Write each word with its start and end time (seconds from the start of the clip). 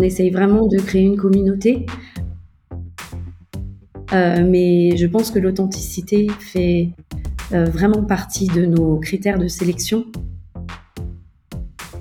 on 0.00 0.02
essaye 0.02 0.30
vraiment 0.30 0.66
de 0.66 0.78
créer 0.78 1.02
une 1.02 1.18
communauté. 1.18 1.84
Euh, 4.12 4.46
mais 4.48 4.96
je 4.96 5.06
pense 5.06 5.30
que 5.30 5.38
l'authenticité 5.38 6.26
fait 6.38 6.88
euh, 7.52 7.66
vraiment 7.66 8.02
partie 8.02 8.46
de 8.46 8.64
nos 8.64 8.98
critères 8.98 9.38
de 9.38 9.46
sélection. 9.46 10.06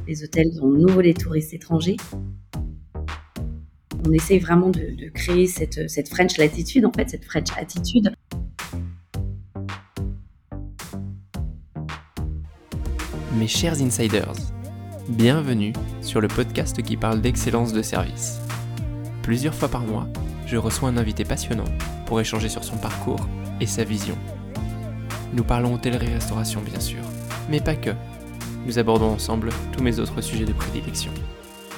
Les 0.07 0.23
hôtels 0.23 0.51
ont 0.61 0.69
nouveau 0.69 1.01
les 1.01 1.13
touristes 1.13 1.53
étrangers. 1.53 1.97
On 4.07 4.13
essaye 4.13 4.39
vraiment 4.39 4.69
de, 4.69 5.09
créer 5.13 5.45
cette, 5.45 5.89
cette 5.89 6.07
French 6.07 6.37
latitude, 6.37 6.85
en 6.85 6.93
fait, 6.93 7.09
cette 7.09 7.25
French 7.25 7.49
attitude. 7.57 8.13
Mes 13.37 13.47
chers 13.47 13.81
insiders, 13.81 14.33
bienvenue 15.09 15.73
sur 16.01 16.21
le 16.21 16.27
podcast 16.27 16.83
qui 16.83 16.95
parle 16.95 17.19
d'excellence 17.19 17.73
de 17.73 17.81
service. 17.81 18.39
Plusieurs 19.23 19.55
fois 19.55 19.67
par 19.67 19.81
mois, 19.81 20.07
je 20.45 20.55
reçois 20.55 20.89
un 20.89 20.97
invité 20.97 21.25
passionnant 21.25 21.65
pour 22.05 22.21
échanger 22.21 22.47
sur 22.47 22.63
son 22.63 22.77
parcours 22.77 23.27
et 23.59 23.65
sa 23.65 23.83
vision. 23.83 24.15
Nous 25.33 25.43
parlons 25.43 25.73
hôtellerie-restauration 25.73 26.61
bien 26.61 26.79
sûr, 26.79 27.01
mais 27.49 27.59
pas 27.59 27.75
que. 27.75 27.89
Nous 28.67 28.77
abordons 28.77 29.09
ensemble 29.09 29.49
tous 29.71 29.81
mes 29.81 29.99
autres 29.99 30.21
sujets 30.21 30.45
de 30.45 30.53
prédilection. 30.53 31.11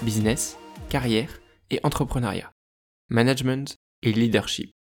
Business, 0.02 0.58
carrière 0.90 1.40
et 1.70 1.80
entrepreneuriat. 1.84 2.52
Management 3.10 3.78
et 4.02 4.12
leadership. 4.12 4.72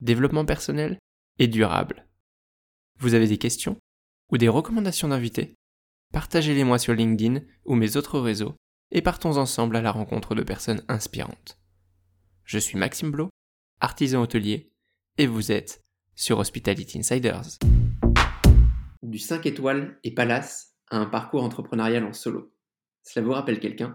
Développement 0.00 0.44
personnel 0.44 0.98
et 1.38 1.48
durable. 1.48 2.06
Vous 2.98 3.14
avez 3.14 3.26
des 3.26 3.38
questions 3.38 3.78
ou 4.30 4.36
des 4.36 4.48
recommandations 4.48 5.08
d'invités? 5.08 5.55
Partagez-les 6.16 6.64
moi 6.64 6.78
sur 6.78 6.94
LinkedIn 6.94 7.42
ou 7.66 7.74
mes 7.74 7.98
autres 7.98 8.18
réseaux 8.18 8.56
et 8.90 9.02
partons 9.02 9.36
ensemble 9.36 9.76
à 9.76 9.82
la 9.82 9.92
rencontre 9.92 10.34
de 10.34 10.42
personnes 10.42 10.82
inspirantes. 10.88 11.60
Je 12.42 12.58
suis 12.58 12.78
Maxime 12.78 13.10
Blo, 13.10 13.28
artisan 13.82 14.22
hôtelier, 14.22 14.72
et 15.18 15.26
vous 15.26 15.52
êtes 15.52 15.82
sur 16.14 16.38
Hospitality 16.38 17.00
Insiders. 17.00 17.58
Du 19.02 19.18
5 19.18 19.44
étoiles 19.44 19.98
et 20.04 20.14
palace 20.14 20.74
à 20.88 20.96
un 20.96 21.04
parcours 21.04 21.42
entrepreneurial 21.42 22.06
en 22.06 22.14
solo. 22.14 22.50
Cela 23.02 23.26
vous 23.26 23.32
rappelle 23.32 23.60
quelqu'un? 23.60 23.94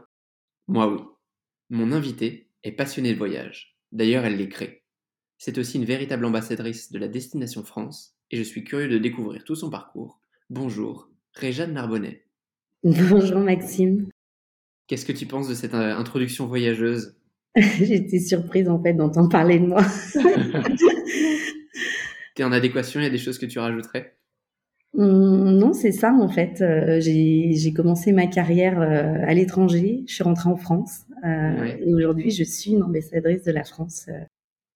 Moi 0.67 0.93
oui. 0.93 1.01
Mon 1.71 1.91
invité 1.91 2.51
est 2.61 2.73
passionnée 2.73 3.13
de 3.13 3.17
voyage. 3.17 3.79
D'ailleurs, 3.91 4.25
elle 4.25 4.37
les 4.37 4.47
crée. 4.47 4.85
C'est 5.39 5.57
aussi 5.57 5.79
une 5.79 5.85
véritable 5.85 6.25
ambassadrice 6.25 6.91
de 6.91 6.99
la 6.99 7.07
destination 7.07 7.63
France 7.63 8.15
et 8.29 8.37
je 8.37 8.43
suis 8.43 8.63
curieux 8.63 8.89
de 8.89 8.99
découvrir 8.99 9.43
tout 9.43 9.55
son 9.55 9.71
parcours. 9.71 10.21
Bonjour, 10.51 11.11
Réjeanne 11.33 11.73
Narbonnet. 11.73 12.23
Bonjour 12.83 13.39
Maxime. 13.39 14.07
Qu'est-ce 14.87 15.05
que 15.05 15.13
tu 15.13 15.25
penses 15.25 15.47
de 15.47 15.53
cette 15.53 15.73
euh, 15.73 15.95
introduction 15.95 16.47
voyageuse? 16.47 17.15
J'étais 17.55 18.19
surprise 18.19 18.67
en 18.69 18.81
fait 18.81 18.93
d'entendre 18.93 19.29
parler 19.29 19.59
de 19.59 19.65
moi. 19.65 19.83
T'es 22.35 22.43
en 22.43 22.51
adéquation, 22.51 22.99
il 22.99 23.03
y 23.03 23.07
a 23.07 23.09
des 23.09 23.17
choses 23.17 23.37
que 23.37 23.45
tu 23.45 23.59
rajouterais? 23.59 24.15
Hum, 24.97 25.57
Non, 25.57 25.73
c'est 25.73 25.91
ça 25.91 26.13
en 26.13 26.27
fait. 26.27 26.61
Euh, 26.61 26.99
j'ai 26.99 27.73
commencé 27.73 28.11
ma 28.11 28.27
carrière 28.27 28.81
euh, 28.81 29.25
à 29.25 29.33
l'étranger, 29.33 30.03
je 30.07 30.13
suis 30.13 30.23
rentrée 30.23 30.49
en 30.49 30.57
France 30.57 31.05
et 31.23 31.93
aujourd'hui 31.93 32.31
je 32.31 32.43
suis 32.43 32.71
une 32.71 32.81
ambassadrice 32.81 33.43
de 33.43 33.51
la 33.51 33.63
France 33.63 34.09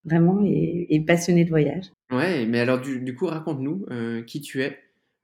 vraiment 0.03 0.43
et, 0.45 1.03
passionnée 1.07 1.43
de 1.43 1.49
voyage. 1.49 1.85
Ouais, 2.11 2.45
mais 2.45 2.59
alors 2.59 2.79
du, 2.79 3.01
du 3.01 3.15
coup 3.15 3.25
raconte-nous 3.25 3.87
qui 4.27 4.41
tu 4.41 4.61
es, 4.61 4.77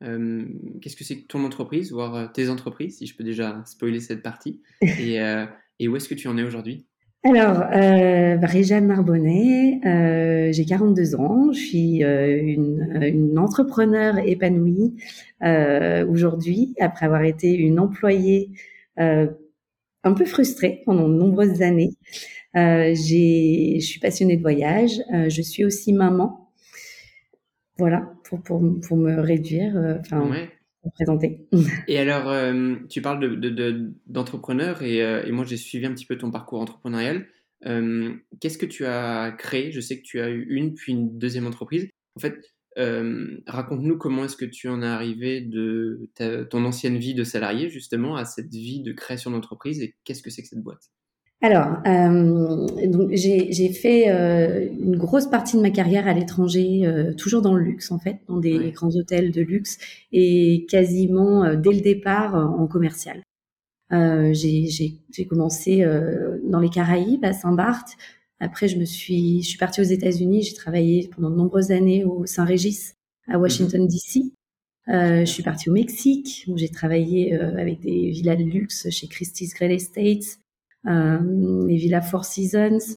euh, 0.03 0.45
qu'est-ce 0.81 0.95
que 0.95 1.03
c'est 1.03 1.21
que 1.21 1.27
ton 1.27 1.43
entreprise, 1.43 1.91
voire 1.91 2.15
euh, 2.15 2.27
tes 2.27 2.49
entreprises, 2.49 2.97
si 2.97 3.05
je 3.05 3.15
peux 3.15 3.23
déjà 3.23 3.61
spoiler 3.65 3.99
cette 3.99 4.21
partie, 4.21 4.61
et, 4.81 5.21
euh, 5.21 5.45
et 5.79 5.87
où 5.87 5.95
est-ce 5.95 6.09
que 6.09 6.15
tu 6.15 6.27
en 6.27 6.37
es 6.37 6.43
aujourd'hui? 6.43 6.85
Alors, 7.23 7.61
euh, 7.61 8.37
Réjeanne 8.41 8.87
Narbonnet, 8.87 9.79
euh, 9.85 10.51
j'ai 10.51 10.65
42 10.65 11.13
ans, 11.15 11.51
je 11.51 11.59
suis 11.59 11.97
une, 12.01 12.99
une, 12.99 13.37
entrepreneur 13.37 14.17
épanouie 14.17 14.95
euh, 15.43 16.03
aujourd'hui, 16.07 16.73
après 16.79 17.05
avoir 17.05 17.21
été 17.21 17.53
une 17.53 17.79
employée 17.79 18.49
un 18.97 20.13
peu 20.15 20.25
frustrée 20.25 20.81
pendant 20.87 21.07
de 21.07 21.13
nombreuses 21.13 21.61
années. 21.61 21.91
je 22.55 23.79
suis 23.79 23.99
passionnée 23.99 24.37
de 24.37 24.41
voyage, 24.41 24.99
je 25.11 25.41
suis 25.43 25.63
aussi 25.63 25.93
maman, 25.93 26.40
voilà, 27.81 28.13
pour, 28.25 28.43
pour, 28.43 28.61
pour 28.87 28.95
me 28.95 29.19
réduire, 29.19 29.75
euh, 29.75 29.95
enfin, 30.01 30.31
pour 30.83 30.93
présenter. 30.93 31.47
Et 31.87 31.97
alors, 31.97 32.29
euh, 32.29 32.75
tu 32.89 33.01
parles 33.01 33.19
d'entrepreneur 34.05 34.75
de, 34.77 34.83
de, 34.83 34.87
et, 34.87 35.01
euh, 35.01 35.23
et, 35.25 35.31
moi 35.31 35.45
j'ai 35.45 35.57
suivi 35.57 35.87
un 35.87 35.93
petit 35.93 36.05
peu 36.05 36.15
ton 36.15 36.29
parcours 36.29 36.61
entrepreneurial. 36.61 37.25
Qu'est-ce 38.39 38.59
que 38.59 38.67
tu 38.67 38.85
as 38.85 39.31
créé? 39.31 39.71
Je 39.71 39.81
sais 39.81 39.97
que 39.97 40.03
tu 40.03 40.19
as 40.19 40.29
eu 40.29 40.45
une, 40.49 40.75
puis 40.75 40.93
une 40.93 41.17
deuxième 41.17 41.47
entreprise. 41.47 41.89
En 42.15 42.19
fait, 42.19 42.35
raconte-nous 43.47 43.97
comment 43.97 44.25
est-ce 44.25 44.37
que 44.37 44.45
tu 44.45 44.67
en 44.67 44.83
es 44.83 44.87
arrivé 44.87 45.41
de 45.41 46.07
ton 46.51 46.63
ancienne 46.65 46.97
vie 46.97 47.15
de 47.15 47.23
salarié 47.23 47.69
justement 47.69 48.15
à 48.15 48.25
cette 48.25 48.53
vie 48.53 48.83
de 48.83 48.93
création 48.93 49.31
d'entreprise 49.31 49.81
et 49.81 49.95
qu'est-ce 50.03 50.21
que 50.21 50.29
c'est 50.29 50.43
que 50.43 50.49
cette 50.49 50.63
boîte? 50.63 50.91
Alors, 51.43 51.77
euh, 51.87 52.67
donc 52.85 53.09
j'ai 53.13 53.73
fait 53.73 54.09
euh, 54.09 54.69
une 54.79 54.95
grosse 54.95 55.25
partie 55.25 55.57
de 55.57 55.61
ma 55.63 55.71
carrière 55.71 56.07
à 56.07 56.13
l'étranger, 56.13 56.85
euh, 56.85 57.13
toujours 57.13 57.41
dans 57.41 57.55
le 57.55 57.63
luxe 57.63 57.91
en 57.91 57.97
fait, 57.97 58.19
dans 58.27 58.37
des 58.37 58.71
grands 58.71 58.95
hôtels 58.95 59.31
de 59.31 59.41
luxe 59.41 59.79
et 60.11 60.67
quasiment 60.69 61.43
euh, 61.43 61.55
dès 61.55 61.71
le 61.71 61.81
départ 61.81 62.35
en 62.35 62.67
commercial. 62.67 63.23
j'ai 63.89 65.25
commencé 65.27 65.83
dans 66.47 66.59
les 66.59 66.69
Caraïbes, 66.69 67.25
à 67.25 67.33
Saint-Barth. 67.33 67.97
Après, 68.39 68.67
je 68.67 68.77
me 68.77 68.85
suis, 68.85 69.41
je 69.41 69.49
suis 69.49 69.57
partie 69.57 69.81
aux 69.81 69.91
États-Unis. 69.97 70.43
J'ai 70.43 70.53
travaillé 70.53 71.09
pendant 71.15 71.29
de 71.31 71.35
nombreuses 71.35 71.71
années 71.71 72.03
au 72.03 72.25
Saint-Régis 72.27 72.93
à 73.27 73.37
mhm. 73.37 73.41
Washington 73.41 73.87
D.C. 73.87 74.31
je 74.87 75.25
suis 75.25 75.43
partie 75.43 75.71
au 75.71 75.73
Mexique 75.73 76.45
où 76.47 76.55
j'ai 76.55 76.69
travaillé 76.69 77.33
avec 77.33 77.79
des 77.79 78.11
villas 78.11 78.35
de 78.35 78.43
luxe 78.43 78.91
chez 78.91 79.07
Christie's 79.07 79.55
Great 79.55 79.71
Estates 79.71 80.37
euh, 80.37 80.40
les 80.85 81.75
villas 81.75 82.01
Four 82.01 82.25
Seasons. 82.25 82.95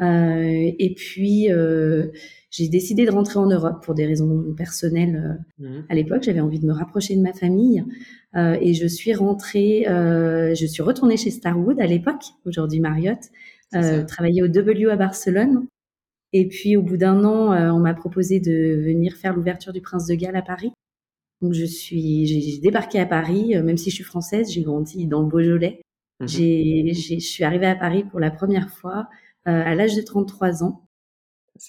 Euh, 0.00 0.72
et 0.78 0.94
puis, 0.94 1.52
euh, 1.52 2.08
j'ai 2.50 2.68
décidé 2.68 3.04
de 3.06 3.10
rentrer 3.10 3.38
en 3.38 3.46
Europe 3.46 3.82
pour 3.84 3.94
des 3.94 4.06
raisons 4.06 4.54
personnelles. 4.56 5.38
Mhm. 5.58 5.84
À 5.88 5.94
l'époque, 5.94 6.22
j'avais 6.22 6.40
envie 6.40 6.60
de 6.60 6.66
me 6.66 6.72
rapprocher 6.72 7.16
de 7.16 7.22
ma 7.22 7.32
famille 7.32 7.84
euh, 8.36 8.56
et 8.60 8.74
je 8.74 8.86
suis 8.86 9.14
rentrée, 9.14 9.86
euh, 9.88 10.54
je 10.54 10.66
suis 10.66 10.82
retournée 10.82 11.16
chez 11.16 11.30
Starwood 11.30 11.80
à 11.80 11.86
l'époque, 11.86 12.24
aujourd'hui 12.46 12.80
Marriott, 12.80 13.18
euh, 13.74 14.04
travailler 14.04 14.42
au 14.42 14.48
W 14.48 14.90
à 14.90 14.96
Barcelone. 14.96 15.66
Et 16.34 16.48
puis, 16.48 16.76
au 16.76 16.82
bout 16.82 16.96
d'un 16.96 17.24
an, 17.24 17.52
on 17.74 17.78
m'a 17.78 17.92
proposé 17.92 18.40
de 18.40 18.82
venir 18.82 19.16
faire 19.16 19.34
l'ouverture 19.34 19.72
du 19.72 19.82
Prince 19.82 20.06
de 20.06 20.14
Galles 20.14 20.36
à 20.36 20.42
Paris. 20.42 20.72
Donc, 21.42 21.52
je 21.52 21.64
suis, 21.64 22.26
j'ai 22.26 22.58
débarqué 22.58 22.98
à 23.00 23.06
Paris, 23.06 23.54
même 23.62 23.76
si 23.76 23.90
je 23.90 23.96
suis 23.96 24.04
française, 24.04 24.50
j'ai 24.50 24.62
grandi 24.62 25.06
dans 25.06 25.20
le 25.20 25.28
Beaujolais. 25.28 25.82
Mmh 26.20 26.26
j'ai, 26.28 26.94
je 26.94 27.18
suis 27.20 27.44
arrivée 27.44 27.66
à 27.66 27.74
Paris 27.76 28.04
pour 28.04 28.20
la 28.20 28.30
première 28.30 28.70
fois 28.70 29.08
euh, 29.48 29.62
à 29.64 29.74
l'âge 29.74 29.96
de 29.96 30.02
33 30.02 30.62
ans. 30.64 30.86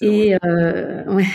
Et 0.02 0.36
euh, 0.44 1.04
ouais. 1.14 1.26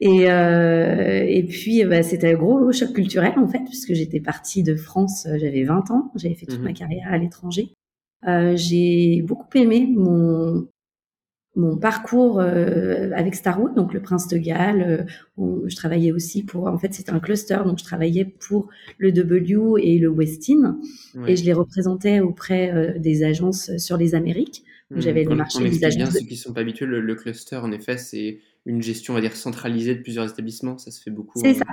Et, 0.00 0.30
euh, 0.30 1.24
et 1.28 1.44
puis, 1.44 1.84
bah, 1.84 2.02
c'était 2.02 2.34
un 2.34 2.36
gros 2.36 2.72
choc 2.72 2.92
culturel 2.92 3.34
en 3.38 3.46
fait, 3.46 3.60
puisque 3.64 3.94
j'étais 3.94 4.20
partie 4.20 4.62
de 4.62 4.74
France, 4.74 5.26
euh, 5.26 5.38
j'avais 5.38 5.62
20 5.64 5.90
ans, 5.90 6.10
j'avais 6.16 6.34
fait 6.34 6.46
toute 6.46 6.60
mmh 6.60 6.64
ma 6.64 6.72
carrière 6.72 7.12
à 7.12 7.18
l'étranger. 7.18 7.72
Euh, 8.26 8.56
j'ai 8.56 9.22
beaucoup 9.22 9.46
aimé 9.56 9.88
mon 9.94 10.66
mon 11.54 11.76
parcours 11.76 12.40
euh, 12.40 13.10
avec 13.14 13.34
Starwood, 13.34 13.74
donc 13.74 13.92
le 13.92 14.00
Prince 14.00 14.26
de 14.28 14.38
Galles. 14.38 15.06
Euh, 15.38 15.68
je 15.68 15.76
travaillais 15.76 16.12
aussi 16.12 16.42
pour, 16.42 16.66
en 16.66 16.78
fait, 16.78 16.94
c'était 16.94 17.12
un 17.12 17.20
cluster, 17.20 17.58
donc 17.64 17.78
je 17.78 17.84
travaillais 17.84 18.24
pour 18.24 18.68
le 18.98 19.12
W 19.12 19.74
et 19.82 19.98
le 19.98 20.08
Westin, 20.08 20.78
et 21.26 21.36
je 21.36 21.44
les 21.44 21.52
représentais 21.52 22.20
auprès 22.20 22.72
euh, 22.72 22.98
des 22.98 23.22
agences 23.22 23.76
sur 23.76 23.98
les 23.98 24.14
Amériques. 24.14 24.64
Mmh, 24.90 25.00
J'avais 25.00 25.24
des 25.24 25.32
agences. 25.32 25.96
Bien, 25.96 26.10
ceux 26.10 26.20
qui 26.20 26.36
sont 26.36 26.54
pas 26.54 26.60
habitués, 26.60 26.86
le, 26.86 27.14
cluster, 27.14 27.56
en 27.56 27.70
effet, 27.70 27.98
c'est 27.98 28.38
une 28.64 28.82
gestion, 28.82 29.12
on 29.12 29.16
va 29.16 29.20
dire, 29.20 29.36
centralisée 29.36 29.94
de 29.94 30.00
plusieurs 30.00 30.30
établissements. 30.30 30.78
Ça 30.78 30.90
se 30.90 31.02
fait 31.02 31.10
beaucoup 31.10 31.38
en, 31.38 31.54
ça. 31.54 31.64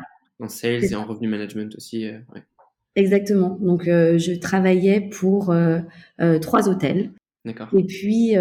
en 0.41 0.49
sales 0.49 0.83
et 0.83 0.95
en 0.95 1.05
revenu 1.05 1.27
management 1.27 1.75
aussi. 1.77 2.05
Ouais. 2.05 2.43
Exactement. 2.95 3.57
Donc, 3.61 3.83
je 3.85 4.39
travaillais 4.39 5.09
pour 5.09 5.53
trois 6.41 6.69
hôtels. 6.69 7.11
D'accord. 7.45 7.69
Et 7.77 7.83
puis, 7.83 8.35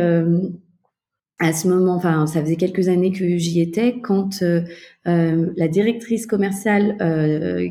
à 1.41 1.53
ce 1.53 1.69
moment, 1.69 1.95
enfin, 1.95 2.27
ça 2.27 2.41
faisait 2.41 2.57
quelques 2.57 2.89
années 2.89 3.13
que 3.13 3.37
j'y 3.37 3.61
étais 3.61 4.01
quand 4.01 4.43
euh, 4.43 4.63
euh, 5.07 5.53
la 5.57 5.69
directrice 5.69 6.27
commerciale 6.27 6.97
euh, 7.01 7.69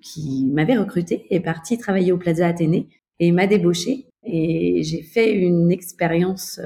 qui 0.00 0.46
m'avait 0.50 0.76
recrutée 0.76 1.26
est 1.30 1.40
partie 1.40 1.76
travailler 1.78 2.12
au 2.12 2.18
Plaza 2.18 2.46
Athénée 2.46 2.88
et 3.20 3.30
m'a 3.30 3.46
débauchée. 3.46 4.06
Et 4.26 4.82
j'ai 4.82 5.02
fait 5.02 5.34
une 5.34 5.70
expérience, 5.70 6.58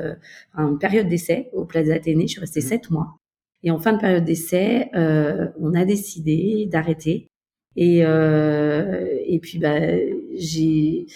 une 0.54 0.78
période 0.78 1.08
d'essai 1.08 1.50
au 1.52 1.64
Plaza 1.64 1.94
Athénée. 1.94 2.28
Je 2.28 2.32
suis 2.32 2.40
restée 2.40 2.60
mmh. 2.60 2.62
sept 2.62 2.90
mois. 2.90 3.16
Et 3.64 3.72
en 3.72 3.80
fin 3.80 3.92
de 3.92 3.98
période 3.98 4.24
d'essai, 4.24 4.90
on 4.94 5.74
a 5.74 5.84
décidé 5.84 6.68
d'arrêter. 6.70 7.26
Et, 7.74 7.98
et 7.98 9.38
puis, 9.40 9.58
bah, 9.58 9.80
j'ai 10.36 11.06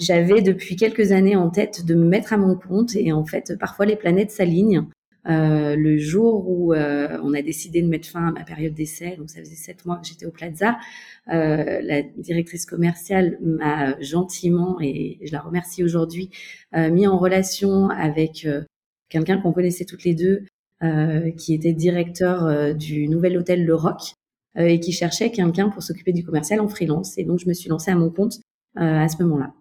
j'avais 0.00 0.40
depuis 0.40 0.76
quelques 0.76 1.12
années 1.12 1.36
en 1.36 1.50
tête 1.50 1.84
de 1.84 1.94
me 1.94 2.06
mettre 2.06 2.32
à 2.32 2.38
mon 2.38 2.56
compte 2.56 2.96
et 2.96 3.12
en 3.12 3.24
fait, 3.24 3.56
parfois 3.58 3.86
les 3.86 3.96
planètes 3.96 4.30
s'alignent. 4.30 4.86
Euh, 5.28 5.76
le 5.76 5.98
jour 5.98 6.48
où 6.48 6.72
euh, 6.72 7.18
on 7.22 7.34
a 7.34 7.42
décidé 7.42 7.82
de 7.82 7.88
mettre 7.88 8.08
fin 8.08 8.28
à 8.28 8.32
ma 8.32 8.42
période 8.42 8.72
d'essai, 8.72 9.16
donc 9.18 9.28
ça 9.28 9.40
faisait 9.40 9.54
sept 9.54 9.84
mois 9.84 9.96
que 9.96 10.08
j'étais 10.08 10.24
au 10.24 10.30
Plaza, 10.30 10.78
euh, 11.30 11.80
la 11.82 12.00
directrice 12.16 12.64
commerciale 12.64 13.38
m'a 13.42 14.00
gentiment, 14.00 14.78
et 14.80 15.18
je 15.22 15.32
la 15.32 15.40
remercie 15.40 15.84
aujourd'hui, 15.84 16.30
euh, 16.74 16.90
mis 16.90 17.06
en 17.06 17.18
relation 17.18 17.90
avec 17.90 18.48
quelqu'un 19.10 19.38
qu'on 19.38 19.52
connaissait 19.52 19.84
toutes 19.84 20.04
les 20.04 20.14
deux, 20.14 20.44
qui 21.36 21.52
était 21.52 21.74
directeur 21.74 22.74
du 22.74 23.06
nouvel 23.06 23.36
hôtel 23.36 23.66
Le 23.66 23.74
Roc, 23.74 24.14
et 24.56 24.80
qui 24.80 24.92
cherchait 24.92 25.30
quelqu'un 25.30 25.68
pour 25.68 25.82
s'occuper 25.82 26.14
du 26.14 26.24
commercial 26.24 26.58
en 26.58 26.68
freelance. 26.68 27.18
Et 27.18 27.24
donc 27.24 27.38
je 27.38 27.46
me 27.46 27.52
suis 27.52 27.68
lancée 27.68 27.90
à 27.90 27.96
mon 27.96 28.08
compte 28.08 28.38
à 28.76 29.06
ce 29.06 29.22
moment-là. 29.22 29.52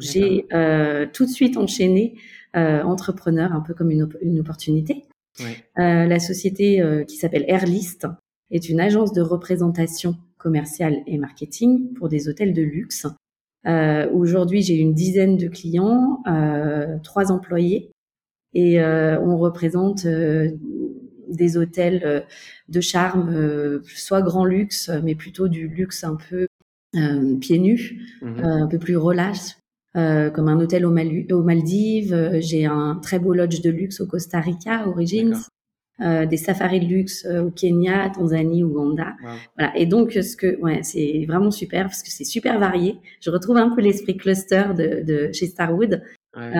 J'ai 0.00 0.46
euh, 0.52 1.06
tout 1.12 1.24
de 1.24 1.30
suite 1.30 1.56
enchaîné 1.56 2.14
euh, 2.56 2.82
entrepreneur, 2.82 3.52
un 3.52 3.60
peu 3.60 3.74
comme 3.74 3.90
une, 3.90 4.08
une 4.22 4.40
opportunité. 4.40 5.04
Ouais. 5.40 5.56
Euh, 5.78 6.06
la 6.06 6.20
société 6.20 6.80
euh, 6.80 7.04
qui 7.04 7.16
s'appelle 7.16 7.44
Airlist 7.48 8.06
est 8.50 8.68
une 8.68 8.80
agence 8.80 9.12
de 9.12 9.20
représentation 9.20 10.16
commerciale 10.38 10.98
et 11.06 11.18
marketing 11.18 11.92
pour 11.94 12.08
des 12.08 12.28
hôtels 12.28 12.52
de 12.52 12.62
luxe. 12.62 13.06
Euh, 13.66 14.08
Aujourd'hui, 14.10 14.62
j'ai 14.62 14.76
une 14.76 14.94
dizaine 14.94 15.36
de 15.36 15.48
clients, 15.48 16.22
euh, 16.26 16.98
trois 17.02 17.32
employés, 17.32 17.90
et 18.52 18.80
on 18.80 19.36
représente 19.36 20.06
des 20.06 21.56
hôtels 21.56 22.24
de 22.68 22.80
charme, 22.80 23.80
soit 23.82 24.22
grand 24.22 24.44
luxe, 24.44 24.92
mais 25.02 25.16
plutôt 25.16 25.48
du 25.48 25.66
luxe 25.66 26.04
un 26.04 26.14
peu 26.14 26.46
euh, 26.94 27.36
pieds 27.38 27.58
nus, 27.58 28.00
mmh 28.22 28.44
un 28.44 28.68
peu 28.68 28.78
plus 28.78 28.96
relâche, 28.96 29.56
euh, 29.96 30.30
comme 30.30 30.48
un 30.48 30.58
hôtel 30.58 30.84
aux, 30.86 30.90
Maldives. 30.90 32.12
Euh, 32.12 32.40
j'ai 32.40 32.66
un 32.66 32.98
très 33.02 33.18
beau 33.18 33.32
lodge 33.32 33.60
de 33.60 33.70
luxe 33.70 34.00
au 34.00 34.06
Costa 34.06 34.40
Rica, 34.40 34.88
Origins. 34.88 35.36
Euh, 36.00 36.26
des 36.26 36.36
safaris 36.36 36.80
de 36.80 36.86
luxe 36.86 37.24
au 37.24 37.52
Kenya, 37.52 38.10
Tanzanie, 38.10 38.64
Ouganda. 38.64 39.14
Voilà. 39.56 39.76
Et 39.76 39.86
donc, 39.86 40.10
ce 40.10 40.36
que, 40.36 40.58
ouais, 40.60 40.82
c'est 40.82 41.24
vraiment 41.28 41.52
super 41.52 41.84
parce 41.84 42.02
que 42.02 42.10
c'est 42.10 42.24
super 42.24 42.58
varié. 42.58 42.96
Je 43.20 43.30
retrouve 43.30 43.58
un 43.58 43.70
peu 43.70 43.80
l'esprit 43.80 44.16
cluster 44.16 44.64
de, 44.76 45.04
de 45.04 45.32
chez 45.32 45.46
Starwood. 45.46 46.02
Ouais. 46.36 46.52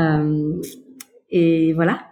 et 1.31 1.72
voilà. 1.72 2.10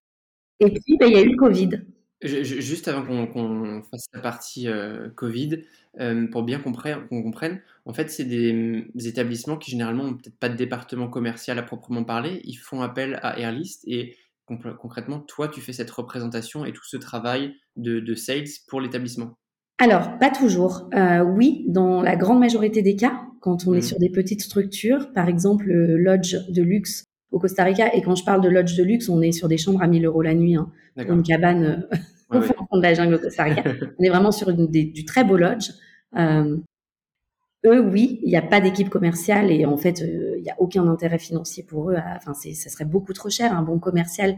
Et 0.58 0.70
puis, 0.70 0.96
ben, 0.98 1.06
il 1.06 1.12
y 1.12 1.16
a 1.16 1.22
eu 1.22 1.30
le 1.30 1.36
Covid. 1.36 1.82
Juste 2.22 2.86
avant 2.86 3.26
qu'on 3.26 3.82
fasse 3.90 4.06
la 4.14 4.20
partie 4.20 4.68
euh, 4.68 5.08
Covid, 5.16 5.62
euh, 5.98 6.28
pour 6.28 6.44
bien 6.44 6.60
qu'on 6.60 6.72
comprenne, 7.22 7.60
en 7.84 7.92
fait, 7.92 8.10
c'est 8.10 8.24
des, 8.24 8.86
établissements 9.04 9.56
qui 9.56 9.72
généralement 9.72 10.04
n'ont 10.04 10.14
peut-être 10.14 10.38
pas 10.38 10.48
de 10.48 10.56
département 10.56 11.08
commercial 11.08 11.58
à 11.58 11.62
proprement 11.62 12.04
parler. 12.04 12.40
Ils 12.44 12.54
font 12.54 12.80
appel 12.80 13.18
à 13.22 13.38
Airlist 13.40 13.82
et 13.86 14.16
concrètement, 14.46 15.18
toi, 15.18 15.48
tu 15.48 15.60
fais 15.60 15.72
cette 15.72 15.90
représentation 15.90 16.64
et 16.64 16.72
tout 16.72 16.84
ce 16.84 16.96
travail 16.96 17.54
de, 17.76 18.14
sales 18.14 18.44
pour 18.68 18.80
l'établissement. 18.80 19.36
Alors, 19.78 20.18
pas 20.20 20.30
toujours. 20.30 20.88
Euh, 20.94 21.24
oui, 21.24 21.64
dans 21.68 22.02
la 22.02 22.14
grande 22.14 22.38
majorité 22.38 22.82
des 22.82 22.94
cas, 22.94 23.22
quand 23.40 23.66
on 23.66 23.74
est 23.74 23.78
mmh. 23.78 23.82
sur 23.82 23.98
des 23.98 24.10
petites 24.10 24.42
structures, 24.42 25.12
par 25.12 25.28
exemple 25.28 25.64
le 25.66 25.96
lodge 25.96 26.36
de 26.50 26.62
luxe 26.62 27.04
au 27.32 27.40
Costa 27.40 27.64
Rica, 27.64 27.92
et 27.94 28.02
quand 28.02 28.14
je 28.14 28.24
parle 28.24 28.42
de 28.42 28.48
lodge 28.48 28.76
de 28.76 28.84
luxe, 28.84 29.08
on 29.08 29.22
est 29.22 29.32
sur 29.32 29.48
des 29.48 29.58
chambres 29.58 29.82
à 29.82 29.88
1000 29.88 30.04
euros 30.04 30.22
la 30.22 30.34
nuit, 30.34 30.54
hein, 30.54 30.70
une 30.96 31.22
cabane 31.22 31.88
au 32.32 32.42
fond 32.42 32.54
de 32.72 32.82
la 32.82 32.94
jungle 32.94 33.20
on 33.98 34.04
est 34.04 34.08
vraiment 34.08 34.32
sur 34.32 34.52
du 34.52 35.04
très 35.04 35.24
beau 35.24 35.36
lodge. 35.36 35.70
Euh, 36.16 36.56
eux, 37.64 37.80
oui, 37.80 38.20
il 38.22 38.28
n'y 38.28 38.36
a 38.36 38.42
pas 38.42 38.60
d'équipe 38.60 38.88
commerciale 38.88 39.52
et 39.52 39.64
en 39.64 39.76
fait, 39.76 40.02
euh, 40.02 40.34
il 40.36 40.42
n'y 40.42 40.50
a 40.50 40.56
aucun 40.58 40.86
intérêt 40.88 41.18
financier 41.18 41.62
pour 41.62 41.90
eux. 41.90 41.96
Enfin, 42.16 42.34
ça 42.34 42.70
serait 42.70 42.84
beaucoup 42.84 43.12
trop 43.12 43.30
cher. 43.30 43.56
Un 43.56 43.62
bon 43.62 43.78
commercial 43.78 44.36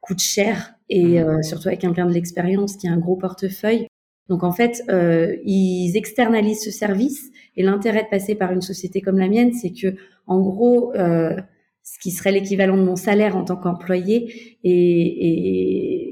coûte 0.00 0.20
cher 0.20 0.74
et 0.88 1.20
mmh. 1.20 1.28
euh, 1.28 1.42
surtout 1.42 1.68
avec 1.68 1.80
quelqu'un 1.80 2.06
de 2.06 2.12
l'expérience 2.12 2.76
qui 2.76 2.88
a 2.88 2.92
un 2.92 2.98
gros 2.98 3.16
portefeuille. 3.16 3.86
Donc 4.28 4.42
en 4.42 4.52
fait, 4.52 4.82
euh, 4.88 5.36
ils 5.44 5.96
externalisent 5.96 6.64
ce 6.64 6.70
service 6.70 7.30
et 7.56 7.62
l'intérêt 7.62 8.04
de 8.04 8.08
passer 8.08 8.34
par 8.34 8.52
une 8.52 8.62
société 8.62 9.00
comme 9.00 9.18
la 9.18 9.28
mienne, 9.28 9.52
c'est 9.52 9.72
que 9.72 9.96
en 10.26 10.40
gros, 10.40 10.92
euh, 10.94 11.36
ce 11.82 11.98
qui 12.00 12.10
serait 12.10 12.32
l'équivalent 12.32 12.76
de 12.76 12.82
mon 12.82 12.96
salaire 12.96 13.36
en 13.36 13.44
tant 13.44 13.56
qu'employé 13.56 14.58
et, 14.64 14.70
et 14.72 16.05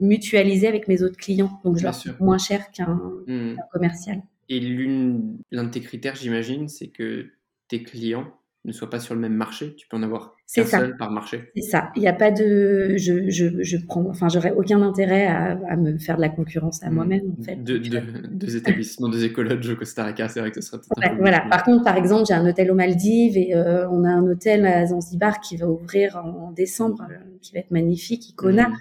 mutualiser 0.00 0.68
avec 0.68 0.88
mes 0.88 1.02
autres 1.02 1.16
clients. 1.16 1.60
Donc, 1.64 1.78
je 1.78 1.84
leur 1.84 1.98
coûte 1.98 2.20
moins 2.20 2.38
cher 2.38 2.60
mmh. 2.60 2.72
qu'un 2.72 3.56
commercial. 3.72 4.22
Et 4.48 4.60
l'une, 4.60 5.38
l'un 5.50 5.64
de 5.64 5.70
tes 5.70 5.80
critères, 5.80 6.14
j'imagine, 6.14 6.68
c'est 6.68 6.88
que 6.88 7.26
tes 7.68 7.82
clients 7.82 8.32
ne 8.64 8.72
soient 8.72 8.90
pas 8.90 9.00
sur 9.00 9.14
le 9.14 9.20
même 9.20 9.34
marché. 9.34 9.74
Tu 9.76 9.86
peux 9.88 9.96
en 9.96 10.02
avoir 10.02 10.34
qu'un 10.52 10.64
seul 10.64 10.96
par 10.96 11.10
marché. 11.10 11.50
C'est 11.54 11.62
ça. 11.62 11.90
Il 11.96 12.02
n'y 12.02 12.08
a 12.08 12.12
pas 12.12 12.30
de, 12.30 12.96
je, 12.96 13.28
je, 13.28 13.62
je 13.62 13.76
prends, 13.76 14.04
enfin, 14.08 14.28
j'aurais 14.28 14.52
aucun 14.52 14.80
intérêt 14.82 15.26
à, 15.26 15.58
à, 15.68 15.76
me 15.76 15.98
faire 15.98 16.16
de 16.16 16.22
la 16.22 16.28
concurrence 16.28 16.82
à 16.82 16.90
mmh. 16.90 16.94
moi-même, 16.94 17.34
en 17.38 17.42
fait. 17.42 17.56
deux 17.56 17.78
de, 17.78 18.56
établissements, 18.56 19.08
deux 19.08 19.24
écologes 19.24 19.68
au 19.68 19.76
Costa 19.76 20.04
Rica, 20.04 20.28
c'est 20.28 20.40
vrai 20.40 20.50
que 20.50 20.60
ce 20.60 20.68
serait 20.68 20.80
ouais, 20.96 21.16
Voilà. 21.18 21.40
Par 21.50 21.64
contre, 21.64 21.84
par 21.84 21.96
exemple, 21.96 22.24
j'ai 22.26 22.34
un 22.34 22.46
hôtel 22.46 22.70
aux 22.70 22.74
Maldives 22.74 23.36
et 23.36 23.54
euh, 23.54 23.88
on 23.90 24.04
a 24.04 24.10
un 24.10 24.22
hôtel 24.22 24.66
à 24.66 24.86
Zanzibar 24.86 25.40
qui 25.40 25.56
va 25.56 25.68
ouvrir 25.68 26.16
en, 26.16 26.52
décembre, 26.52 27.06
euh, 27.10 27.16
qui 27.42 27.52
va 27.52 27.60
être 27.60 27.70
magnifique, 27.70 28.30
Icona. 28.30 28.68
Mmh 28.68 28.76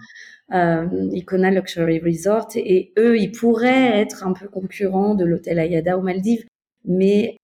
euh, 0.53 1.09
Icona 1.11 1.51
Luxury 1.51 1.99
Resort, 1.99 2.49
et 2.55 2.93
eux, 2.97 3.17
ils 3.17 3.31
pourraient 3.31 3.99
être 3.99 4.25
un 4.25 4.33
peu 4.33 4.47
concurrents 4.47 5.15
de 5.15 5.25
l'hôtel 5.25 5.59
Ayada 5.59 5.97
aux 5.97 6.01
Maldives, 6.01 6.45
mais 6.85 7.37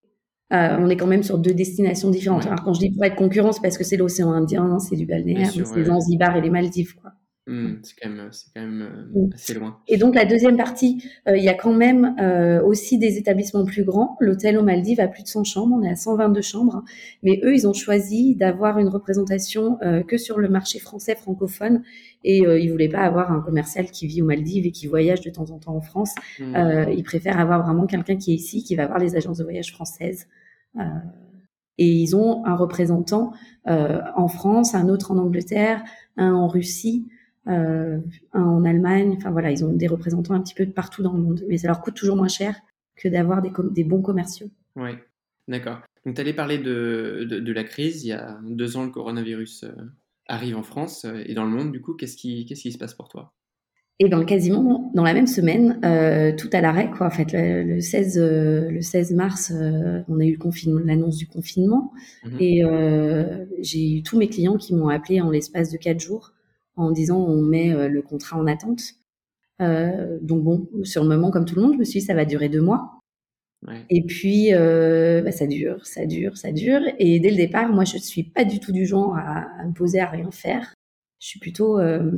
euh, 0.53 0.77
on 0.79 0.89
est 0.89 0.97
quand 0.97 1.07
même 1.07 1.23
sur 1.23 1.37
deux 1.37 1.53
destinations 1.53 2.09
différentes. 2.09 2.45
Alors 2.45 2.63
quand 2.63 2.73
je 2.73 2.79
dis 2.79 2.91
pour 2.91 3.03
être 3.03 3.15
concurrent, 3.15 3.51
c'est 3.51 3.61
parce 3.61 3.77
que 3.77 3.83
c'est 3.83 3.97
l'océan 3.97 4.31
Indien, 4.31 4.79
c'est 4.79 4.95
du 4.95 5.05
balnéaire, 5.05 5.51
c'est 5.51 5.83
Zanzibar 5.85 6.37
et 6.37 6.41
les 6.41 6.49
Maldives, 6.49 6.95
quoi. 6.95 7.11
Mmh, 7.45 7.73
c'est 7.83 7.95
quand 8.01 8.09
même, 8.09 8.29
c'est 8.31 8.47
quand 8.55 8.61
même 8.61 8.81
euh, 8.81 9.25
mmh. 9.25 9.33
assez 9.33 9.53
loin. 9.53 9.77
Et 9.89 9.97
donc 9.97 10.15
la 10.15 10.23
deuxième 10.23 10.55
partie, 10.55 11.03
euh, 11.27 11.35
il 11.35 11.43
y 11.43 11.49
a 11.49 11.53
quand 11.53 11.73
même 11.73 12.15
euh, 12.17 12.63
aussi 12.63 12.97
des 12.97 13.17
établissements 13.17 13.65
plus 13.65 13.83
grands. 13.83 14.15
L'hôtel 14.21 14.57
aux 14.57 14.63
Maldives 14.63 15.01
a 15.01 15.09
plus 15.09 15.23
de 15.23 15.27
100 15.27 15.43
chambres, 15.43 15.75
on 15.77 15.83
est 15.83 15.89
à 15.89 15.97
122 15.97 16.41
chambres, 16.41 16.83
mais 17.21 17.41
eux, 17.43 17.53
ils 17.53 17.67
ont 17.67 17.73
choisi 17.73 18.35
d'avoir 18.35 18.79
une 18.79 18.87
représentation 18.87 19.77
que 20.07 20.17
sur 20.17 20.39
le 20.39 20.47
marché 20.47 20.79
français 20.79 21.15
francophone 21.15 21.83
et 22.23 22.39
ils 22.39 22.69
voulaient 22.71 22.89
pas 22.89 23.01
avoir 23.01 23.31
un 23.31 23.41
commercial 23.41 23.91
qui 23.91 24.07
vit 24.07 24.21
aux 24.21 24.25
Maldives 24.25 24.65
et 24.65 24.71
qui 24.71 24.87
voyage 24.87 25.21
de 25.21 25.29
temps 25.29 25.49
en 25.51 25.59
temps 25.59 25.75
en 25.75 25.81
France. 25.81 26.13
Mmh. 26.39 26.91
ils 26.95 27.03
préfèrent 27.03 27.39
avoir 27.39 27.63
vraiment 27.63 27.85
quelqu'un 27.85 28.15
qui 28.15 28.31
est 28.31 28.35
ici, 28.35 28.63
qui 28.63 28.75
va 28.75 28.87
voir 28.87 28.99
les 28.99 29.15
agences 29.15 29.37
de 29.37 29.43
voyage 29.43 29.71
françaises. 29.73 30.27
et 31.77 31.87
ils 31.87 32.15
ont 32.15 32.45
un 32.45 32.55
représentant 32.55 33.33
en 33.65 34.27
France, 34.27 34.75
un 34.75 34.87
autre 34.87 35.11
en 35.11 35.17
Angleterre, 35.17 35.83
un 36.17 36.33
en 36.33 36.47
Russie 36.47 37.07
euh, 37.47 37.99
en 38.33 38.63
Allemagne. 38.63 39.15
Enfin 39.17 39.31
voilà, 39.31 39.51
ils 39.51 39.65
ont 39.65 39.73
des 39.73 39.87
représentants 39.87 40.33
un 40.33 40.41
petit 40.41 40.55
peu 40.55 40.65
partout 40.65 41.03
dans 41.03 41.13
le 41.13 41.21
monde, 41.21 41.43
mais 41.49 41.57
ça 41.57 41.67
leur 41.67 41.81
coûte 41.81 41.95
toujours 41.95 42.15
moins 42.15 42.27
cher 42.27 42.55
que 42.95 43.07
d'avoir 43.07 43.41
des, 43.41 43.51
des, 43.71 43.83
bons 43.83 44.01
commerciaux. 44.01 44.49
Oui, 44.75 44.91
d'accord. 45.47 45.81
Donc 46.05 46.15
tu 46.15 46.21
allais 46.21 46.33
parler 46.33 46.57
de, 46.57 47.25
de, 47.29 47.39
de, 47.39 47.53
la 47.53 47.63
crise. 47.63 48.03
Il 48.03 48.09
y 48.09 48.13
a 48.13 48.39
deux 48.43 48.77
ans, 48.77 48.83
le 48.83 48.91
coronavirus 48.91 49.63
euh, 49.63 49.71
arrive 50.27 50.57
en 50.57 50.63
France 50.63 51.05
euh, 51.05 51.23
et 51.25 51.33
dans 51.33 51.43
le 51.43 51.49
monde. 51.49 51.71
Du 51.71 51.81
coup, 51.81 51.93
qu'est-ce 51.93 52.17
qui, 52.17 52.45
qu'est-ce 52.45 52.61
qui 52.61 52.71
se 52.71 52.77
passe 52.77 52.93
pour 52.93 53.09
toi? 53.09 53.33
Et 53.99 54.09
dans 54.09 54.17
le 54.17 54.25
quasiment 54.25 54.91
dans 54.95 55.03
la 55.03 55.13
même 55.13 55.27
semaine, 55.27 55.79
euh, 55.85 56.35
tout 56.35 56.49
à 56.51 56.61
l'arrêt 56.61 56.89
quoi. 56.89 57.07
En 57.07 57.11
fait, 57.11 57.27
le, 57.33 57.79
16 57.79 58.19
le 58.19 58.81
16 58.81 59.13
mars, 59.13 59.53
on 60.07 60.19
a 60.19 60.25
eu 60.25 60.31
le 60.31 60.37
confinement, 60.37 60.81
l'annonce 60.83 61.17
du 61.17 61.27
confinement, 61.27 61.93
mmh 62.23 62.37
et 62.39 62.63
j'ai 63.59 63.97
eu 63.97 64.03
tous 64.03 64.17
mes 64.17 64.27
clients 64.27 64.57
qui 64.57 64.73
m'ont 64.73 64.89
appelé 64.89 65.21
en 65.21 65.29
l'espace 65.29 65.71
de 65.71 65.77
quatre 65.77 65.99
jours 65.99 66.33
en 66.75 66.91
disant 66.91 67.19
on 67.19 67.41
met 67.41 67.73
euh, 67.73 67.87
le 67.87 68.01
contrat 68.01 68.37
en 68.37 68.47
attente. 68.47 68.81
Euh, 69.61 70.17
donc 70.21 70.43
bon, 70.43 70.67
sur 70.83 71.03
le 71.03 71.09
moment, 71.09 71.31
comme 71.31 71.45
tout 71.45 71.55
le 71.55 71.61
monde, 71.61 71.73
je 71.73 71.79
me 71.79 71.83
suis 71.83 71.99
dit 71.99 72.05
ça 72.05 72.13
va 72.13 72.25
durer 72.25 72.49
deux 72.49 72.61
mois. 72.61 72.99
Ouais. 73.67 73.85
Et 73.89 74.03
puis 74.05 74.53
euh, 74.53 75.21
bah, 75.21 75.31
ça 75.31 75.47
dure, 75.47 75.85
ça 75.85 76.05
dure, 76.05 76.37
ça 76.37 76.51
dure. 76.51 76.81
Et 76.99 77.19
dès 77.19 77.29
le 77.29 77.37
départ, 77.37 77.71
moi, 77.71 77.85
je 77.85 77.97
suis 77.97 78.23
pas 78.23 78.43
du 78.43 78.59
tout 78.59 78.71
du 78.71 78.85
genre 78.85 79.15
à, 79.15 79.47
à 79.59 79.65
me 79.65 79.73
poser 79.73 79.99
à 79.99 80.09
rien 80.09 80.31
faire. 80.31 80.73
Je 81.19 81.27
suis 81.27 81.39
plutôt, 81.39 81.79
euh, 81.79 82.11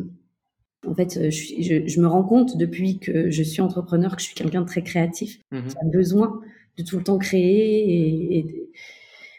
en 0.88 0.96
fait, 0.96 1.30
je, 1.30 1.62
je, 1.62 1.88
je, 1.88 2.02
me 2.02 2.08
rends 2.08 2.24
compte 2.24 2.58
depuis 2.58 2.98
que 2.98 3.30
je 3.30 3.44
suis 3.44 3.62
entrepreneur 3.62 4.16
que 4.16 4.22
je 4.22 4.28
suis 4.28 4.36
quelqu'un 4.36 4.62
de 4.62 4.66
très 4.66 4.82
créatif, 4.82 5.40
mmh 5.52 5.68
qui 5.68 5.78
a 5.78 5.86
besoin 5.92 6.42
de 6.78 6.84
tout 6.84 6.98
le 6.98 7.04
temps 7.04 7.20
créer 7.20 7.90
et, 7.90 8.38
et 8.40 8.70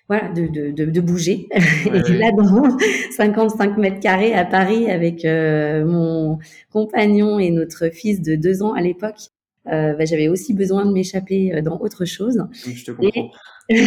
voilà, 0.08 0.28
de, 0.32 0.46
de, 0.46 0.84
de, 0.84 1.00
bouger. 1.00 1.48
et 1.86 2.12
là, 2.12 2.30
dans 2.30 2.78
55 3.10 3.76
mètres 3.76 4.00
carrés 4.00 4.34
à 4.34 4.44
Paris, 4.44 4.88
avec 4.90 5.24
euh, 5.24 5.84
mon 5.84 6.38
compagnon 6.70 7.38
et 7.38 7.50
notre 7.50 7.88
fils 7.88 8.22
de 8.22 8.36
deux 8.36 8.62
ans 8.62 8.72
à 8.72 8.80
l'époque, 8.80 9.18
euh, 9.66 9.94
bah, 9.94 10.04
j'avais 10.04 10.28
aussi 10.28 10.54
besoin 10.54 10.86
de 10.86 10.92
m'échapper 10.92 11.54
euh, 11.54 11.60
dans 11.60 11.80
autre 11.80 12.04
chose. 12.04 12.46
Je 12.64 12.84
te 12.84 12.92
comprends. 12.92 13.30
Et, 13.68 13.82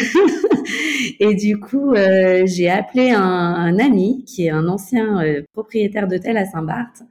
et 1.22 1.36
du 1.36 1.58
coup, 1.58 1.94
j'ai 1.96 2.70
appelé 2.70 3.12
un, 3.12 3.22
un, 3.22 3.80
ami 3.80 4.26
qui 4.26 4.48
est 4.48 4.50
un 4.50 4.68
ancien 4.68 5.24
propriétaire 5.54 6.10
d'hôtel 6.10 6.36
à 6.36 6.44
Saint-Barth, 6.44 7.04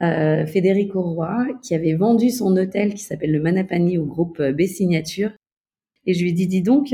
Frédéric 0.00 0.94
Roy, 0.94 1.46
qui 1.62 1.76
avait 1.76 1.94
vendu 1.94 2.30
son 2.30 2.56
hôtel 2.56 2.94
qui 2.94 3.04
s'appelle 3.04 3.30
le 3.30 3.40
Manapani 3.40 3.98
au 3.98 4.04
groupe 4.04 4.42
B 4.42 4.62
Signature. 4.62 5.30
Et 6.06 6.14
je 6.14 6.24
lui 6.24 6.30
ai 6.30 6.32
dit, 6.32 6.48
dis 6.48 6.62
donc, 6.62 6.92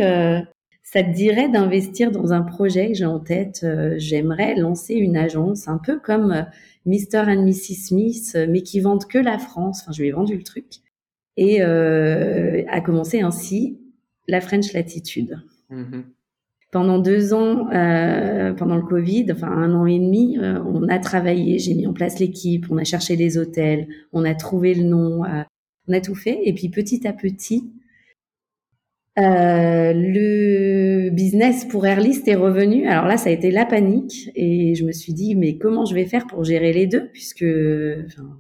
ça 0.93 1.03
te 1.03 1.11
dirait 1.11 1.49
d'investir 1.49 2.11
dans 2.11 2.33
un 2.33 2.43
projet 2.43 2.89
que 2.89 2.95
j'ai 2.95 3.05
en 3.05 3.21
tête 3.21 3.67
J'aimerais 3.97 4.55
lancer 4.55 4.95
une 4.95 5.17
agence 5.17 5.69
un 5.69 5.79
peu 5.79 5.99
comme 5.99 6.47
Mr. 6.87 7.25
and 7.27 7.45
Mrs. 7.45 7.89
Smith, 7.89 8.39
mais 8.49 8.63
qui 8.63 8.81
vendent 8.81 9.05
que 9.05 9.19
la 9.19 9.39
France. 9.39 9.81
Enfin, 9.83 9.93
je 9.93 10.01
lui 10.01 10.09
ai 10.09 10.13
vendu 10.13 10.37
le 10.37 10.43
truc. 10.43 10.67
Et 11.37 11.61
a 11.61 12.81
commencé 12.81 13.21
ainsi 13.21 13.79
la 14.29 14.41
French 14.41 14.73
Latitude. 14.73 15.43
Mm-hmm. 15.71 16.05
Pendant 16.71 16.99
deux 16.99 17.33
ans, 17.33 17.71
euh, 17.73 18.53
pendant 18.53 18.77
le 18.77 18.83
Covid, 18.83 19.27
enfin 19.33 19.49
un 19.49 19.75
an 19.75 19.87
et 19.87 19.99
demi, 19.99 20.37
euh, 20.39 20.63
on 20.65 20.87
a 20.89 20.99
travaillé, 20.99 21.59
j'ai 21.59 21.73
mis 21.73 21.87
en 21.87 21.95
place 21.95 22.19
l'équipe, 22.19 22.67
on 22.69 22.77
a 22.77 22.85
cherché 22.85 23.17
les 23.17 23.39
hôtels, 23.39 23.89
on 24.13 24.23
a 24.25 24.35
trouvé 24.35 24.75
le 24.75 24.83
nom, 24.83 25.25
euh, 25.25 25.43
on 25.89 25.95
a 25.95 26.01
tout 26.03 26.15
fait. 26.15 26.39
Et 26.45 26.53
puis 26.53 26.69
petit 26.69 27.09
à 27.09 27.15
petit, 27.15 27.73
euh, 29.19 29.93
le 29.95 31.11
business 31.11 31.65
pour 31.65 31.87
Airlist 31.87 32.27
est 32.29 32.35
revenu. 32.35 32.87
Alors 32.87 33.07
là, 33.07 33.17
ça 33.17 33.31
a 33.31 33.33
été 33.33 33.51
la 33.51 33.67
panique 33.67 34.31
et 34.35 34.75
je 34.75 34.85
me 34.85 34.93
suis 34.93 35.13
dit, 35.13 35.35
mais 35.35 35.59
comment 35.59 35.85
je 35.85 35.95
vais 35.95 36.07
faire 36.07 36.27
pour 36.27 36.45
gérer 36.45 36.73
les 36.73 36.87
deux? 36.87 37.09
Puisque 37.13 37.45
enfin, 38.07 38.39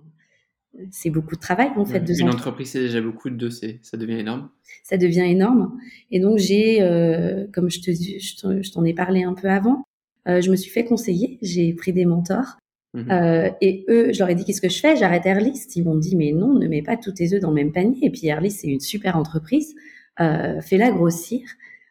c'est 0.90 1.10
beaucoup 1.10 1.34
de 1.34 1.40
travail 1.40 1.70
en 1.76 1.84
fait. 1.84 2.04
une 2.08 2.28
entreprise, 2.28 2.70
c'est 2.70 2.80
déjà 2.80 3.00
beaucoup 3.00 3.30
de 3.30 3.36
deux, 3.36 3.50
ça 3.50 3.96
devient 3.96 4.18
énorme. 4.18 4.50
Ça 4.84 4.96
devient 4.96 5.26
énorme. 5.26 5.78
Et 6.10 6.20
donc 6.20 6.38
j'ai, 6.38 6.82
euh, 6.82 7.46
comme 7.52 7.70
je 7.70 7.80
te, 7.80 7.90
je 7.90 8.72
t'en 8.72 8.84
ai 8.84 8.94
parlé 8.94 9.24
un 9.24 9.34
peu 9.34 9.48
avant, 9.48 9.84
euh, 10.28 10.40
je 10.40 10.50
me 10.50 10.56
suis 10.56 10.70
fait 10.70 10.84
conseiller. 10.84 11.38
J'ai 11.42 11.72
pris 11.74 11.92
des 11.92 12.04
mentors. 12.04 12.58
Mhm. 12.94 13.10
Euh, 13.10 13.50
et 13.60 13.84
eux, 13.88 14.12
je 14.12 14.18
leur 14.18 14.30
ai 14.30 14.34
dit 14.34 14.44
qu'est-ce 14.44 14.60
que 14.60 14.68
je 14.68 14.78
fais? 14.78 14.96
J'arrête 14.96 15.26
Airlist. 15.26 15.76
Ils 15.76 15.84
m'ont 15.84 15.96
dit 15.96 16.16
mais 16.16 16.32
non, 16.32 16.54
ne 16.54 16.68
mets 16.68 16.82
pas 16.82 16.96
tous 16.96 17.12
tes 17.12 17.34
œufs 17.34 17.40
dans 17.40 17.50
le 17.50 17.54
même 17.54 17.72
panier. 17.72 17.98
Et 18.02 18.10
puis 18.10 18.26
Airlist, 18.26 18.60
c'est 18.60 18.68
une 18.68 18.80
super 18.80 19.16
entreprise. 19.16 19.74
Fais-la 20.18 20.90
grossir, 20.90 21.40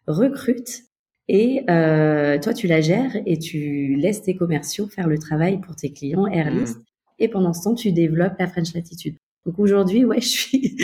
recrute. 0.05 0.83
Et 1.29 1.63
toi, 1.67 2.53
tu 2.53 2.67
la 2.67 2.81
gères 2.81 3.17
et 3.25 3.39
tu 3.39 3.95
laisses 3.95 4.21
tes 4.21 4.35
commerciaux 4.35 4.87
faire 4.87 5.07
le 5.07 5.17
travail 5.17 5.59
pour 5.59 5.75
tes 5.75 5.91
clients 5.91 6.27
Airlist. 6.27 6.77
Mhm 6.77 6.83
et 7.19 7.27
pendant 7.27 7.53
ce 7.53 7.63
temps, 7.63 7.75
tu 7.75 7.91
développes 7.91 8.35
la 8.39 8.47
French 8.47 8.73
Latitude. 8.73 9.15
Donc 9.45 9.59
aujourd'hui, 9.59 10.05
ouais, 10.05 10.21
je 10.21 10.27
suis 10.27 10.77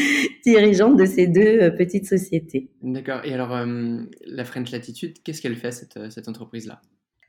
dirigeante 0.45 0.97
de 0.97 1.05
ces 1.05 1.27
deux 1.27 1.61
euh, 1.61 1.71
petites 1.71 2.07
sociétés. 2.07 2.69
D'accord. 2.81 3.21
Et 3.23 3.33
alors, 3.33 3.53
euh, 3.53 3.99
la 4.25 4.45
French 4.45 4.71
Latitude, 4.71 5.21
qu'est-ce 5.23 5.41
qu'elle 5.41 5.55
fait, 5.55 5.71
cette, 5.71 5.97
euh, 5.97 6.09
cette 6.09 6.27
entreprise-là? 6.27 6.81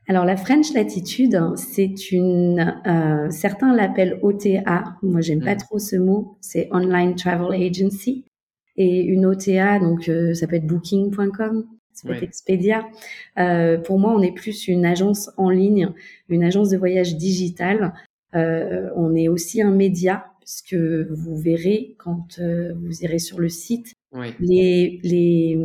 Alors 0.07 0.23
la 0.23 0.37
French 0.37 0.71
Latitude, 0.73 1.35
c'est 1.55 2.11
une, 2.11 2.75
certains 3.31 3.75
l'appellent 3.75 4.19
OTA. 4.21 4.83
Moi, 5.01 5.21
j'aime 5.21 5.43
pas 5.43 5.55
hmm. 5.55 5.59
trop 5.59 5.79
ce 5.79 5.95
mot. 5.95 6.37
C'est 6.41 6.67
Online 6.71 7.15
Travel 7.15 7.59
Agency. 7.59 8.23
Et 8.77 9.01
une 9.01 9.25
OTA, 9.25 9.79
donc 9.79 10.11
ça 10.33 10.47
peut 10.47 10.55
être 10.55 10.67
Booking.com, 10.67 11.65
ça 11.93 12.07
peut 12.07 12.15
être 12.15 12.23
Expedia. 12.23 12.85
pour 13.83 13.99
moi, 13.99 14.13
on 14.13 14.21
est 14.21 14.33
plus 14.33 14.67
une 14.67 14.85
agence 14.85 15.29
en 15.37 15.49
ligne, 15.49 15.91
une 16.29 16.43
agence 16.43 16.69
de 16.69 16.77
voyage 16.77 17.15
digitale 17.15 17.93
euh, 18.35 18.89
on 18.95 19.15
est 19.15 19.27
aussi 19.27 19.61
un 19.61 19.71
média, 19.71 20.25
puisque 20.39 20.75
vous 20.75 21.37
verrez 21.37 21.95
quand 21.97 22.39
euh, 22.39 22.73
vous 22.75 23.03
irez 23.03 23.19
sur 23.19 23.39
le 23.39 23.49
site. 23.49 23.93
Les, 24.39 24.99
les... 25.03 25.59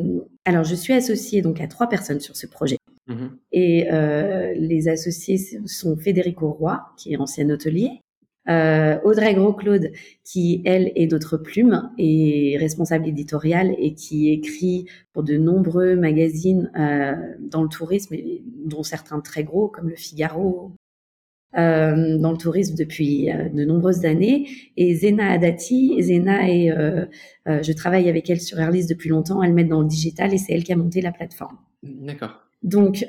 Alors, 0.45 0.65
je 0.65 0.75
suis 0.75 0.93
associée 0.93 1.41
donc 1.41 1.61
à 1.61 1.69
trois 1.69 1.89
personnes 1.89 2.21
sur 2.21 2.37
ce 2.37 2.47
projet. 2.47 2.79
Mm-hmm. 3.09 3.31
Et 3.53 3.93
euh, 3.93 4.53
les 4.57 4.89
associés 4.89 5.39
sont 5.67 5.97
Federico 5.97 6.51
Roy, 6.51 6.81
qui 6.97 7.13
est 7.13 7.17
ancien 7.17 7.49
hôtelier, 7.51 8.01
euh, 8.49 8.99
Audrey 9.05 9.35
Gros-Claude, 9.35 9.93
qui 10.25 10.63
elle 10.65 10.93
est 10.97 11.11
notre 11.11 11.37
plume 11.37 11.91
et 11.99 12.57
responsable 12.59 13.07
éditoriale 13.07 13.75
et 13.79 13.95
qui 13.95 14.31
écrit 14.31 14.87
pour 15.13 15.23
de 15.23 15.37
nombreux 15.37 15.95
magazines 15.95 16.71
euh, 16.79 17.15
dans 17.39 17.63
le 17.63 17.69
tourisme, 17.69 18.17
dont 18.65 18.83
certains 18.83 19.21
très 19.21 19.45
gros 19.45 19.69
comme 19.69 19.91
le 19.91 19.97
Figaro, 19.97 20.73
euh, 21.59 22.17
dans 22.19 22.31
le 22.33 22.39
tourisme 22.39 22.77
depuis 22.77 23.27
de 23.27 23.65
nombreuses 23.65 24.07
années. 24.07 24.49
Et 24.77 24.95
Zena 24.95 25.33
Adati, 25.33 26.03
Zena 26.03 26.49
est, 26.49 26.71
je 27.47 27.73
travaille 27.73 28.09
avec 28.09 28.31
elle 28.31 28.41
sur 28.41 28.59
Airlist 28.59 28.89
depuis 28.89 29.11
longtemps. 29.11 29.43
Elle 29.43 29.53
m'aide 29.53 29.69
dans 29.69 29.83
le 29.83 29.89
digital 29.89 30.33
et 30.33 30.39
c'est 30.39 30.55
elle 30.55 30.65
qui 30.65 30.73
a 30.73 30.77
monté 30.77 31.03
la 31.03 31.13
plateforme. 31.13 31.59
D'accord. 31.83 32.41
Donc, 32.63 33.05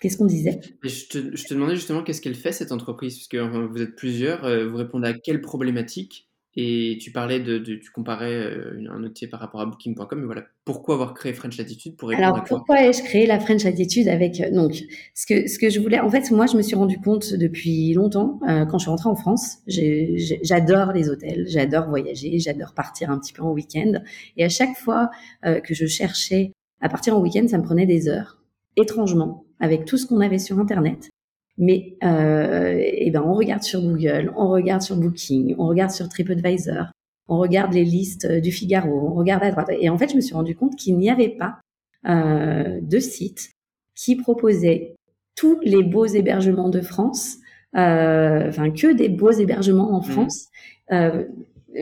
qu'est-ce 0.00 0.16
qu'on 0.16 0.26
disait? 0.26 0.60
Je 0.82 1.06
te, 1.06 1.36
je 1.36 1.44
te, 1.44 1.54
demandais 1.54 1.76
justement 1.76 2.02
qu'est-ce 2.02 2.20
qu'elle 2.20 2.34
fait 2.34 2.52
cette 2.52 2.72
entreprise, 2.72 3.14
puisque 3.14 3.36
vous 3.36 3.82
êtes 3.82 3.96
plusieurs. 3.96 4.42
vous 4.68 4.76
répondez 4.76 5.08
à 5.08 5.14
quelle 5.14 5.40
problématique? 5.40 6.28
Et 6.56 6.98
tu 7.00 7.10
parlais 7.10 7.40
de, 7.40 7.58
tu 7.58 7.90
comparais 7.92 8.32
euh, 8.32 8.78
un 8.88 9.02
outil 9.02 9.26
par 9.26 9.40
rapport 9.40 9.60
à 9.60 9.66
Booking.com, 9.66 10.20
mais 10.20 10.24
voilà, 10.24 10.44
pourquoi 10.64 10.94
avoir 10.94 11.12
créé 11.12 11.32
French 11.32 11.58
Latitude 11.58 11.96
pour 11.96 12.10
répondre 12.10 12.28
Alors 12.28 12.44
pourquoi 12.44 12.80
ai-je 12.80 13.02
créé 13.02 13.26
la 13.26 13.40
French 13.40 13.64
Latitude 13.64 14.06
avec 14.06 14.40
euh, 14.40 14.52
donc 14.52 14.84
ce 15.14 15.26
que 15.26 15.48
ce 15.48 15.58
que 15.58 15.68
je 15.68 15.80
voulais, 15.80 15.98
en 15.98 16.08
fait, 16.08 16.30
moi 16.30 16.46
je 16.46 16.56
me 16.56 16.62
suis 16.62 16.76
rendu 16.76 17.00
compte 17.00 17.34
depuis 17.34 17.92
longtemps 17.92 18.38
euh, 18.48 18.66
quand 18.66 18.78
je 18.78 18.84
suis 18.84 18.90
rentrée 18.90 19.08
en 19.08 19.16
France, 19.16 19.58
j'adore 19.66 20.92
les 20.92 21.10
hôtels, 21.10 21.44
j'adore 21.48 21.88
voyager, 21.88 22.38
j'adore 22.38 22.72
partir 22.72 23.10
un 23.10 23.18
petit 23.18 23.32
peu 23.32 23.42
en 23.42 23.50
week-end, 23.50 23.94
et 24.36 24.44
à 24.44 24.48
chaque 24.48 24.76
fois 24.76 25.10
que 25.42 25.74
je 25.74 25.86
cherchais 25.86 26.52
à 26.80 26.88
partir 26.88 27.16
en 27.16 27.20
week-end, 27.20 27.46
ça 27.48 27.58
me 27.58 27.64
prenait 27.64 27.86
des 27.86 28.08
heures, 28.08 28.40
étrangement, 28.76 29.43
avec 29.60 29.84
tout 29.84 29.96
ce 29.96 30.06
qu'on 30.06 30.20
avait 30.20 30.38
sur 30.38 30.58
Internet. 30.58 31.10
Mais 31.56 31.96
euh, 32.02 32.80
eh 32.80 33.10
ben 33.10 33.22
on 33.22 33.34
regarde 33.34 33.62
sur 33.62 33.80
Google, 33.80 34.32
on 34.36 34.48
regarde 34.48 34.82
sur 34.82 34.96
Booking, 34.96 35.54
on 35.58 35.68
regarde 35.68 35.92
sur 35.92 36.08
TripAdvisor, 36.08 36.86
on 37.28 37.38
regarde 37.38 37.72
les 37.72 37.84
listes 37.84 38.26
du 38.26 38.50
Figaro, 38.50 39.10
on 39.10 39.14
regarde 39.14 39.44
à 39.44 39.50
droite. 39.52 39.70
Et 39.80 39.88
en 39.88 39.96
fait, 39.96 40.10
je 40.10 40.16
me 40.16 40.20
suis 40.20 40.34
rendu 40.34 40.56
compte 40.56 40.74
qu'il 40.76 40.98
n'y 40.98 41.10
avait 41.10 41.28
pas 41.28 41.60
euh, 42.06 42.80
de 42.82 42.98
site 42.98 43.52
qui 43.94 44.16
proposait 44.16 44.96
tous 45.36 45.58
les 45.62 45.82
beaux 45.82 46.06
hébergements 46.06 46.68
de 46.68 46.80
France, 46.80 47.36
euh, 47.76 48.48
enfin 48.48 48.70
que 48.70 48.92
des 48.92 49.08
beaux 49.08 49.32
hébergements 49.32 49.92
en 49.94 50.00
mmh. 50.00 50.04
France. 50.04 50.46
Euh, 50.92 51.24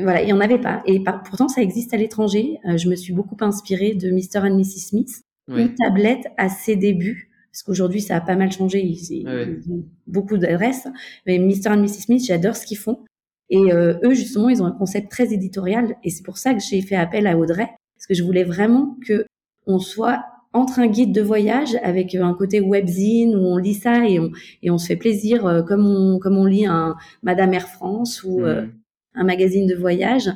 voilà, 0.00 0.23
il 0.23 0.26
n'y 0.26 0.33
en 0.33 0.41
avait 0.41 0.61
pas. 0.61 0.83
Et 0.87 1.02
pourtant, 1.25 1.49
ça 1.49 1.61
existe 1.61 1.93
à 1.93 1.97
l'étranger. 1.97 2.59
Euh, 2.67 2.76
je 2.76 2.88
me 2.88 2.97
suis 2.97 3.12
beaucoup 3.12 3.37
inspirée 3.41 3.95
de 3.95 4.11
Mr. 4.11 4.47
and 4.47 4.57
Mrs. 4.57 4.88
Smith, 4.88 5.23
une 5.49 5.75
tablette 5.75 6.26
à 6.38 6.49
ses 6.49 6.76
débuts 6.76 7.31
parce 7.52 7.62
qu'aujourd'hui 7.62 8.00
ça 8.00 8.16
a 8.16 8.21
pas 8.21 8.35
mal 8.35 8.50
changé, 8.50 8.82
ils, 8.82 9.26
ont 9.71 9.85
beaucoup 10.06 10.38
d'adresses. 10.38 10.88
Mais 11.26 11.38
Mr. 11.38 11.68
and 11.68 11.82
Mrs. 11.82 12.04
Smith, 12.04 12.25
j'adore 12.25 12.56
ce 12.56 12.66
qu'ils 12.66 12.78
font. 12.78 13.04
Et 13.50 13.71
euh, 13.73 13.99
eux, 14.02 14.14
justement, 14.14 14.49
ils 14.49 14.62
ont 14.62 14.66
un 14.66 14.73
concept 14.73 15.11
très 15.11 15.35
éditorial. 15.35 15.97
Et 16.02 16.09
c'est 16.09 16.23
pour 16.23 16.38
ça 16.38 16.54
que 16.54 16.61
j'ai 16.61 16.80
fait 16.80 16.97
appel 16.97 17.26
à 17.26 17.37
Audrey, 17.37 17.68
parce 17.94 18.06
que 18.09 18.14
je 18.14 18.23
voulais 18.23 18.44
vraiment 18.44 18.97
que 19.06 19.26
on 19.66 19.78
soit 19.78 20.25
entre 20.54 20.80
un 20.80 20.87
guide 20.87 21.12
de 21.12 21.21
voyage 21.21 21.76
avec 21.82 22.14
un 22.14 22.32
côté 22.32 22.61
webzine 22.61 23.35
où 23.37 23.40
on 23.40 23.59
lit 23.59 23.75
ça 23.75 24.09
et 24.09 24.18
on, 24.18 24.30
et 24.62 24.71
on 24.71 24.78
se 24.78 24.87
fait 24.87 24.97
plaisir 24.97 25.47
euh, 25.47 25.62
comme 25.62 25.87
on, 25.87 26.18
comme 26.18 26.38
on 26.38 26.47
lit 26.47 26.66
un 26.66 26.97
Madame 27.23 27.52
Air 27.52 27.68
France 27.68 28.25
ou 28.25 28.40
euh, 28.40 28.62
mmh. 28.62 28.73
un 29.14 29.25
magazine 29.25 29.66
de 29.66 29.75
voyage, 29.75 30.30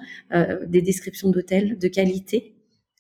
des 0.66 0.82
descriptions 0.82 1.30
d'hôtels 1.30 1.78
de 1.78 1.88
qualité, 1.88 2.54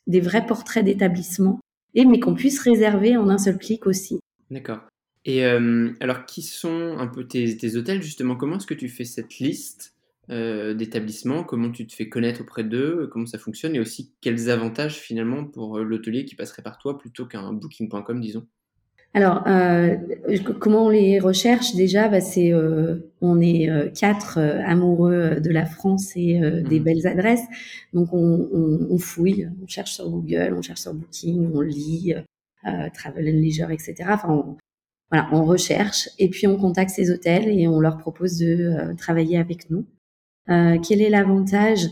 des 0.06 0.20
vrais 0.20 0.46
portraits 0.46 0.84
d'établissements 0.84 1.60
mais 2.04 2.20
qu'on 2.20 2.34
puisse 2.34 2.60
réserver 2.60 3.16
en 3.16 3.28
un 3.28 3.38
seul 3.38 3.58
clic 3.58 3.86
aussi. 3.86 4.20
D'accord. 4.50 4.80
Et 5.24 5.44
euh, 5.44 5.92
alors, 6.00 6.24
qui 6.24 6.42
sont 6.42 6.96
un 6.98 7.08
peu 7.08 7.26
tes, 7.26 7.76
hôtels 7.76 8.02
justement? 8.02 8.36
Comment 8.36 8.56
est-ce 8.56 8.66
que 8.66 8.74
tu 8.74 8.88
fais 8.88 9.04
cette 9.04 9.38
liste 9.38 9.94
euh, 10.30 10.72
d'établissements? 10.72 11.42
Comment 11.42 11.70
tu 11.70 11.86
te 11.86 11.94
fais 11.94 12.08
connaître 12.08 12.42
auprès 12.42 12.62
d'eux? 12.62 13.08
Comment 13.12 13.26
ça 13.26 13.38
fonctionne? 13.38 13.74
Et 13.74 13.80
aussi, 13.80 14.14
quels 14.20 14.50
avantages 14.50 14.98
finalement 14.98 15.44
pour 15.44 15.78
euh, 15.78 15.82
l'hôtelier 15.82 16.24
qui 16.24 16.36
passerait 16.36 16.62
par 16.62 16.78
toi 16.78 16.96
plutôt 16.96 17.26
qu'un 17.26 17.52
booking.com, 17.52 18.20
disons? 18.20 18.46
Alors, 19.16 19.44
euh, 19.46 19.96
comment 20.60 20.84
on 20.84 20.88
les 20.90 21.18
recherche 21.20 21.74
déjà? 21.74 22.06
Bah, 22.06 22.20
C'est 22.20 22.52
euh, 22.52 22.96
on 23.22 23.40
est 23.40 23.70
euh, 23.70 23.88
quatre 23.88 24.38
amoureux 24.38 25.40
de 25.40 25.50
la 25.50 25.64
France 25.64 26.12
et 26.16 26.38
des 26.38 26.80
mmh. 26.80 26.84
belles 26.84 27.06
adresses, 27.06 27.46
donc 27.94 28.12
on, 28.12 28.46
on, 28.52 28.88
on, 28.90 28.98
fouille, 28.98 29.48
on 29.64 29.66
cherche 29.66 29.92
sur 29.92 30.10
Google, 30.10 30.54
on 30.54 30.60
cherche 30.60 30.80
sur 30.80 30.92
Booking, 30.92 31.50
on 31.54 31.62
lit 31.62 32.14
Travel 32.92 33.26
and 33.26 33.40
Leisure, 33.40 33.70
etc. 33.70 33.94
Enfin, 34.10 34.28
on, 34.28 34.58
voilà, 35.10 35.30
on 35.32 35.46
recherche 35.46 36.10
et 36.18 36.28
puis 36.28 36.46
on 36.46 36.58
contacte 36.58 36.90
ces 36.90 37.10
hôtels 37.10 37.48
et 37.48 37.66
on 37.68 37.80
leur 37.80 37.96
propose 37.96 38.36
de 38.36 38.92
travailler 38.98 39.38
avec 39.38 39.70
nous. 39.70 39.86
quel 40.46 41.00
est 41.00 41.08
l'avantage? 41.08 41.88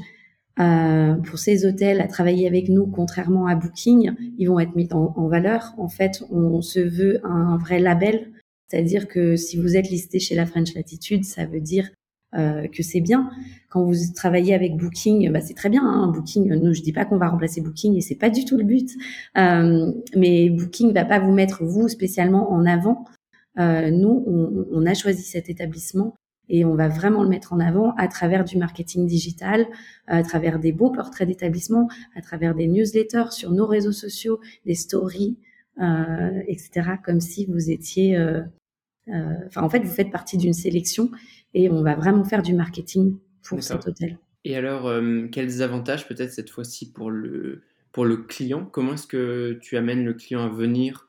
Euh, 0.60 1.14
pour 1.14 1.38
ces 1.38 1.66
hôtels 1.66 2.00
à 2.00 2.06
travailler 2.06 2.46
avec 2.46 2.68
nous, 2.68 2.86
contrairement 2.86 3.46
à 3.46 3.54
Booking, 3.54 4.12
ils 4.38 4.48
vont 4.48 4.60
être 4.60 4.76
mis 4.76 4.88
en, 4.92 5.28
valeur. 5.28 5.74
En 5.78 5.88
fait, 5.88 6.22
on 6.30 6.62
se 6.62 6.80
veut 6.80 7.20
un 7.24 7.56
vrai 7.56 7.80
label, 7.80 8.30
c'est-à-dire 8.68 9.08
que 9.08 9.36
si 9.36 9.56
vous 9.56 9.76
êtes 9.76 9.90
listé 9.90 10.18
chez 10.18 10.34
la 10.34 10.46
French 10.46 10.74
Latitude, 10.74 11.24
ça 11.24 11.46
veut 11.46 11.60
dire 11.60 11.90
euh, 12.36 12.66
que 12.66 12.82
c'est 12.82 13.00
bien. 13.00 13.30
Quand 13.70 13.84
vous 13.84 13.94
travaillez 14.14 14.54
avec 14.54 14.76
Booking, 14.76 15.30
bah, 15.30 15.40
c'est 15.40 15.54
très 15.54 15.68
bien. 15.68 15.84
Hein, 15.84 16.08
Booking, 16.08 16.52
nous, 16.54 16.74
je 16.74 16.82
dis 16.82 16.92
pas 16.92 17.04
qu'on 17.04 17.16
va 17.16 17.28
remplacer 17.28 17.60
Booking 17.60 17.96
et 17.96 18.00
c'est 18.00 18.16
pas 18.16 18.30
du 18.30 18.44
tout 18.44 18.56
le 18.56 18.64
but. 18.64 18.90
Euh, 19.38 19.92
mais 20.16 20.50
Booking 20.50 20.92
va 20.92 21.04
pas 21.04 21.20
vous 21.20 21.32
mettre 21.32 21.64
vous 21.64 21.88
spécialement 21.88 22.50
en 22.50 22.66
avant. 22.66 23.04
Euh, 23.60 23.90
nous, 23.90 24.24
on, 24.26 24.66
on, 24.72 24.86
a 24.86 24.94
choisi 24.94 25.22
cet 25.22 25.48
établissement 25.48 26.16
et 26.48 26.64
on 26.64 26.74
va 26.74 26.88
vraiment 26.88 27.22
le 27.22 27.28
mettre 27.28 27.52
en 27.52 27.60
avant 27.60 27.94
à 27.96 28.08
travers 28.08 28.44
du 28.44 28.58
marketing 28.58 29.06
digital, 29.06 29.66
à 30.06 30.22
travers 30.22 30.58
des 30.58 30.72
beaux 30.72 30.90
portraits 30.90 31.26
d'établissement, 31.26 31.88
à 32.14 32.20
travers 32.20 32.54
des 32.54 32.66
newsletters 32.66 33.30
sur 33.30 33.50
nos 33.50 33.66
réseaux 33.66 33.92
sociaux, 33.92 34.40
des 34.66 34.74
stories, 34.74 35.38
euh, 35.80 36.40
etc. 36.46 36.90
Comme 37.04 37.20
si 37.20 37.46
vous 37.46 37.70
étiez, 37.70 38.16
euh, 38.16 38.42
euh, 39.08 39.34
enfin 39.46 39.62
en 39.62 39.68
fait 39.68 39.80
vous 39.80 39.92
faites 39.92 40.10
partie 40.10 40.36
d'une 40.36 40.52
sélection 40.52 41.10
et 41.52 41.68
on 41.68 41.82
va 41.82 41.96
vraiment 41.96 42.24
faire 42.24 42.42
du 42.42 42.54
marketing 42.54 43.16
pour 43.42 43.62
cet 43.62 43.86
hôtel. 43.86 44.18
Et 44.44 44.56
alors, 44.56 44.92
quels 45.32 45.62
avantages 45.62 46.06
peut-être 46.06 46.30
cette 46.30 46.50
fois-ci 46.50 46.92
pour 46.92 47.10
le, 47.10 47.62
pour 47.92 48.04
le 48.04 48.18
client? 48.18 48.66
Comment 48.66 48.92
est-ce 48.92 49.06
que 49.06 49.58
tu 49.62 49.78
amènes 49.78 50.04
le 50.04 50.12
client 50.12 50.44
à 50.44 50.48
venir 50.48 51.08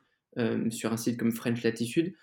sur 0.70 0.92
un 0.92 0.96
site 0.96 1.18
comme 1.18 1.32
French 1.32 1.62
Latitude? 1.62 2.14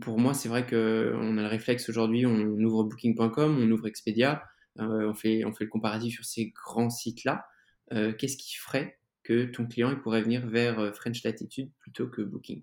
Pour 0.00 0.18
moi, 0.18 0.32
c'est 0.32 0.48
vrai 0.48 0.64
qu'on 0.66 1.38
a 1.38 1.42
le 1.42 1.46
réflexe 1.46 1.88
aujourd'hui, 1.88 2.24
on 2.26 2.38
ouvre 2.60 2.84
booking.com, 2.84 3.58
on 3.60 3.70
ouvre 3.70 3.86
Expedia, 3.86 4.42
euh, 4.78 5.08
on, 5.08 5.14
fait, 5.14 5.44
on 5.44 5.52
fait 5.52 5.64
le 5.64 5.70
comparatif 5.70 6.14
sur 6.14 6.24
ces 6.24 6.52
grands 6.64 6.90
sites-là. 6.90 7.44
Qu'est-ce 7.90 8.38
qui 8.38 8.56
ferait 8.56 8.98
que 9.22 9.44
ton 9.44 9.66
client 9.66 9.90
il 9.90 9.98
pourrait 9.98 10.22
venir 10.22 10.46
vers 10.46 10.96
French 10.96 11.22
Latitude 11.24 11.70
plutôt 11.80 12.06
que 12.06 12.22
Booking? 12.22 12.62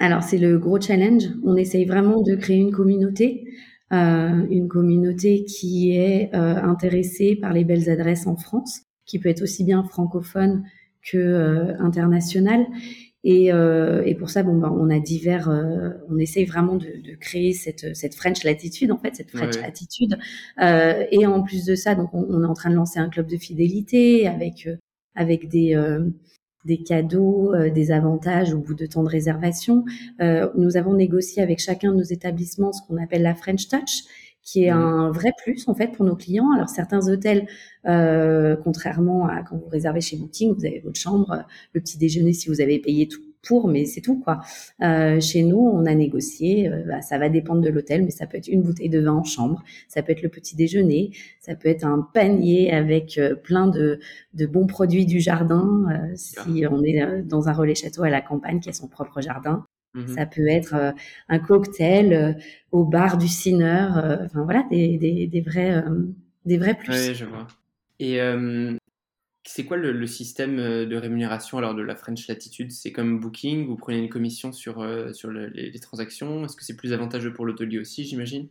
Alors 0.00 0.24
c'est 0.24 0.38
le 0.38 0.58
gros 0.58 0.80
challenge. 0.80 1.22
On 1.44 1.54
essaye 1.54 1.84
vraiment 1.84 2.22
de 2.22 2.34
créer 2.34 2.56
une 2.56 2.72
communauté 2.72 3.46
euh, 3.92 4.46
une 4.50 4.66
communauté 4.66 5.44
qui 5.44 5.92
est 5.96 6.34
euh, 6.34 6.56
intéressée 6.56 7.36
par 7.36 7.52
les 7.52 7.64
belles 7.64 7.90
adresses 7.90 8.26
en 8.26 8.34
France, 8.34 8.80
qui 9.04 9.18
peut 9.18 9.28
être 9.28 9.42
aussi 9.42 9.62
bien 9.62 9.84
francophone 9.84 10.64
que 11.02 11.18
euh, 11.18 11.78
internationale. 11.78 12.66
Et, 13.24 13.46
et, 13.46 14.14
pour 14.16 14.28
ça, 14.28 14.42
bon, 14.42 14.58
ben, 14.58 14.68
on 14.70 14.90
a 14.90 14.98
divers, 15.00 15.48
on 16.10 16.18
essaye 16.18 16.44
vraiment 16.44 16.76
de, 16.76 16.86
de, 17.02 17.14
créer 17.18 17.54
cette, 17.54 17.96
cette 17.96 18.14
French 18.14 18.44
latitude, 18.44 18.92
en 18.92 18.98
fait, 18.98 19.16
cette 19.16 19.30
French 19.30 19.56
attitude. 19.64 20.18
et 20.60 21.26
en 21.26 21.42
plus 21.42 21.64
de 21.64 21.74
ça, 21.74 21.94
donc, 21.94 22.12
on, 22.12 22.26
on, 22.28 22.42
est 22.42 22.46
en 22.46 22.52
train 22.52 22.68
de 22.68 22.74
lancer 22.74 22.98
un 22.98 23.08
club 23.08 23.26
de 23.26 23.38
fidélité 23.38 24.28
avec 24.28 24.68
avec 25.16 25.48
des 25.48 25.74
des 26.64 26.82
cadeaux, 26.82 27.54
euh, 27.54 27.70
des 27.70 27.90
avantages 27.90 28.52
au 28.54 28.58
bout 28.58 28.74
de 28.74 28.86
temps 28.86 29.02
de 29.02 29.08
réservation. 29.08 29.84
Euh, 30.20 30.48
nous 30.56 30.76
avons 30.76 30.94
négocié 30.94 31.42
avec 31.42 31.58
chacun 31.58 31.92
de 31.92 31.96
nos 31.96 32.02
établissements 32.02 32.72
ce 32.72 32.80
qu'on 32.86 33.02
appelle 33.02 33.22
la 33.22 33.34
French 33.34 33.68
Touch, 33.68 34.04
qui 34.44 34.64
est 34.64 34.72
mmh. 34.72 34.78
un 34.78 35.10
vrai 35.10 35.32
plus 35.42 35.66
en 35.68 35.74
fait 35.74 35.88
pour 35.88 36.04
nos 36.04 36.16
clients. 36.16 36.50
Alors 36.54 36.68
certains 36.68 37.08
hôtels, 37.08 37.46
euh, 37.86 38.56
contrairement 38.62 39.26
à 39.26 39.42
quand 39.42 39.56
vous 39.56 39.68
réservez 39.68 40.00
chez 40.00 40.16
Booking, 40.16 40.54
vous 40.54 40.64
avez 40.64 40.80
votre 40.80 40.98
chambre, 40.98 41.44
le 41.72 41.80
petit 41.80 41.98
déjeuner 41.98 42.32
si 42.32 42.48
vous 42.48 42.60
avez 42.60 42.78
payé 42.78 43.08
tout 43.08 43.20
pour, 43.44 43.68
mais 43.68 43.84
c'est 43.84 44.00
tout 44.00 44.18
quoi. 44.18 44.40
Euh, 44.82 45.20
chez 45.20 45.42
nous, 45.42 45.58
on 45.58 45.86
a 45.86 45.94
négocié, 45.94 46.68
euh, 46.68 46.82
bah, 46.86 47.02
ça 47.02 47.18
va 47.18 47.28
dépendre 47.28 47.60
de 47.60 47.68
l'hôtel, 47.68 48.04
mais 48.04 48.10
ça 48.10 48.26
peut 48.26 48.36
être 48.36 48.48
une 48.48 48.62
bouteille 48.62 48.88
de 48.88 49.00
vin 49.00 49.12
en 49.12 49.24
chambre, 49.24 49.62
ça 49.88 50.02
peut 50.02 50.12
être 50.12 50.22
le 50.22 50.28
petit 50.28 50.56
déjeuner, 50.56 51.10
ça 51.40 51.54
peut 51.54 51.68
être 51.68 51.84
un 51.84 52.08
panier 52.14 52.72
avec 52.72 53.18
euh, 53.18 53.34
plein 53.34 53.66
de, 53.68 54.00
de, 54.34 54.46
bons 54.46 54.66
produits 54.66 55.06
du 55.06 55.20
jardin. 55.20 55.84
si 56.14 56.64
on 56.70 56.82
est 56.82 57.22
dans 57.22 57.48
un 57.48 57.52
relais 57.52 57.74
château 57.74 58.02
à 58.02 58.10
la 58.10 58.20
campagne 58.20 58.60
qui 58.60 58.68
a 58.70 58.72
son 58.72 58.88
propre 58.88 59.20
jardin, 59.20 59.64
mmh 59.94 60.08
ça 60.08 60.26
peut 60.26 60.48
être 60.48 60.94
un 61.28 61.38
cocktail 61.38 62.36
au 62.72 62.84
bar 62.84 63.16
du 63.16 63.28
Sinner. 63.28 63.88
enfin 64.24 64.42
voilà, 64.44 64.64
des, 64.70 64.98
des, 64.98 65.26
des 65.26 65.40
vrais 65.40 65.84
des 66.44 66.58
vrais 66.58 66.74
plus. 66.74 66.92
Oui, 66.92 67.14
je 67.14 67.24
vois. 67.24 67.46
Et 68.00 68.20
c'est 69.46 69.64
quoi 69.64 69.76
le, 69.76 70.06
système 70.06 70.58
euh, 70.58 70.86
de 70.86 70.96
rémunération 70.96 71.58
alors 71.58 71.74
de 71.74 71.82
la 71.82 71.94
French 71.94 72.26
Latitude? 72.28 72.72
C'est 72.72 72.92
comme 72.92 73.20
Booking, 73.20 73.66
vous 73.66 73.76
prenez 73.76 73.98
une 73.98 74.08
commission 74.08 74.52
sur, 74.52 74.80
euh, 74.80 75.12
sur 75.12 75.30
les, 75.30 75.78
transactions? 75.80 76.44
Est-ce 76.44 76.56
que 76.56 76.64
c'est 76.64 76.76
plus 76.76 76.92
avantageux 76.92 77.32
pour 77.32 77.44
l'hôtelier 77.44 77.78
aussi, 77.78 78.04
j'imagine? 78.04 78.48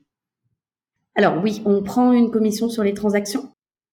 Alors 1.16 1.42
oui, 1.44 1.62
on 1.66 1.82
prend 1.84 2.12
une 2.12 2.32
commission 2.32 2.70
sur 2.70 2.84
les 2.84 2.94
transactions. 2.94 3.50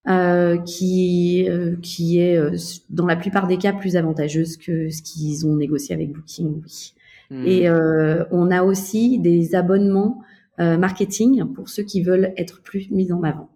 Euh, 0.08 0.56
qui 0.56 1.46
qui 1.82 2.20
est 2.20 2.40
dans 2.88 3.04
la 3.04 3.16
plupart 3.16 3.46
des 3.46 3.58
cas 3.58 3.74
plus 3.74 3.96
avantageuse 3.96 4.56
que 4.56 4.88
ce 4.88 5.02
qu'ils 5.02 5.46
ont 5.46 5.56
négocié 5.56 5.94
avec 5.94 6.10
Booking. 6.10 6.62
Oui. 6.62 6.94
Et 7.30 7.68
on 7.70 8.50
a 8.50 8.62
aussi 8.62 9.18
des 9.18 9.54
abonnements 9.54 10.22
marketing 10.58 11.44
pour 11.52 11.68
ceux 11.68 11.84
qui 11.84 12.02
veulent 12.02 12.32
être 12.36 12.60
plus 12.62 12.90
mis 12.90 13.12
en 13.12 13.22
avant. 13.22 13.50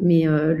Mais 0.00 0.26
euh, 0.26 0.54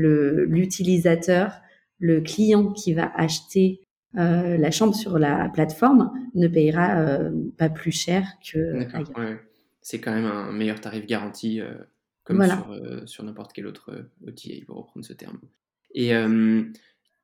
l'utilisateur, 0.46 1.60
le, 1.98 2.20
client 2.20 2.72
qui 2.72 2.94
va 2.94 3.10
acheter 3.14 3.80
euh, 4.16 4.56
la 4.56 4.70
chambre 4.70 4.94
sur 4.94 5.18
la 5.18 5.48
plateforme 5.48 6.10
ne 6.34 6.48
payera 6.48 6.98
euh, 6.98 7.30
pas 7.58 7.68
plus 7.68 7.92
cher 7.92 8.26
que 8.44 8.86
ailleurs. 8.94 9.38
C'est 9.80 10.00
quand 10.00 10.12
même 10.12 10.26
un 10.26 10.52
meilleur 10.52 10.80
tarif 10.80 11.06
garanti 11.06 11.60
comme 12.24 12.44
sur, 12.44 13.08
sur 13.08 13.22
n'importe 13.22 13.52
quel 13.52 13.68
autre 13.68 14.10
outil, 14.26 14.64
pour 14.64 14.78
reprendre 14.78 15.06
ce 15.06 15.12
terme. 15.12 15.38
Et 15.94 16.10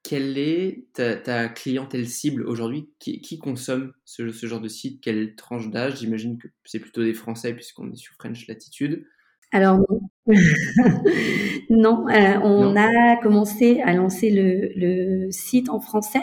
quelle 0.03 0.37
est 0.37 0.85
ta, 0.95 1.49
clientèle 1.49 2.09
cible 2.09 2.43
aujourd'hui? 2.47 2.91
Qui, 2.99 3.21
qui, 3.21 3.38
consomme 3.38 3.93
ce, 4.05 4.31
ce, 4.31 4.47
genre 4.47 4.61
de 4.61 4.69
site? 4.69 5.01
Quelle 5.01 5.35
tranche 5.37 5.71
d'âge? 5.71 6.01
J'imagine 6.01 6.38
que 6.38 6.49
c'est 6.65 6.81
plutôt 6.81 7.03
des 7.03 7.15
Français 7.15 7.55
puisqu'on 7.55 7.91
est 7.91 7.97
sur 7.97 8.15
French 8.15 8.47
Latitude. 8.49 9.05
Alors 9.53 9.79
non. 9.79 10.01
non, 11.71 12.09
euh, 12.09 12.38
on 12.43 12.75
a 12.75 13.17
commencé 13.23 13.81
à 13.83 13.93
lancer 13.93 14.31
le, 14.31 14.73
le 14.75 15.31
site 15.31 15.69
en 15.69 15.81
français 15.81 16.23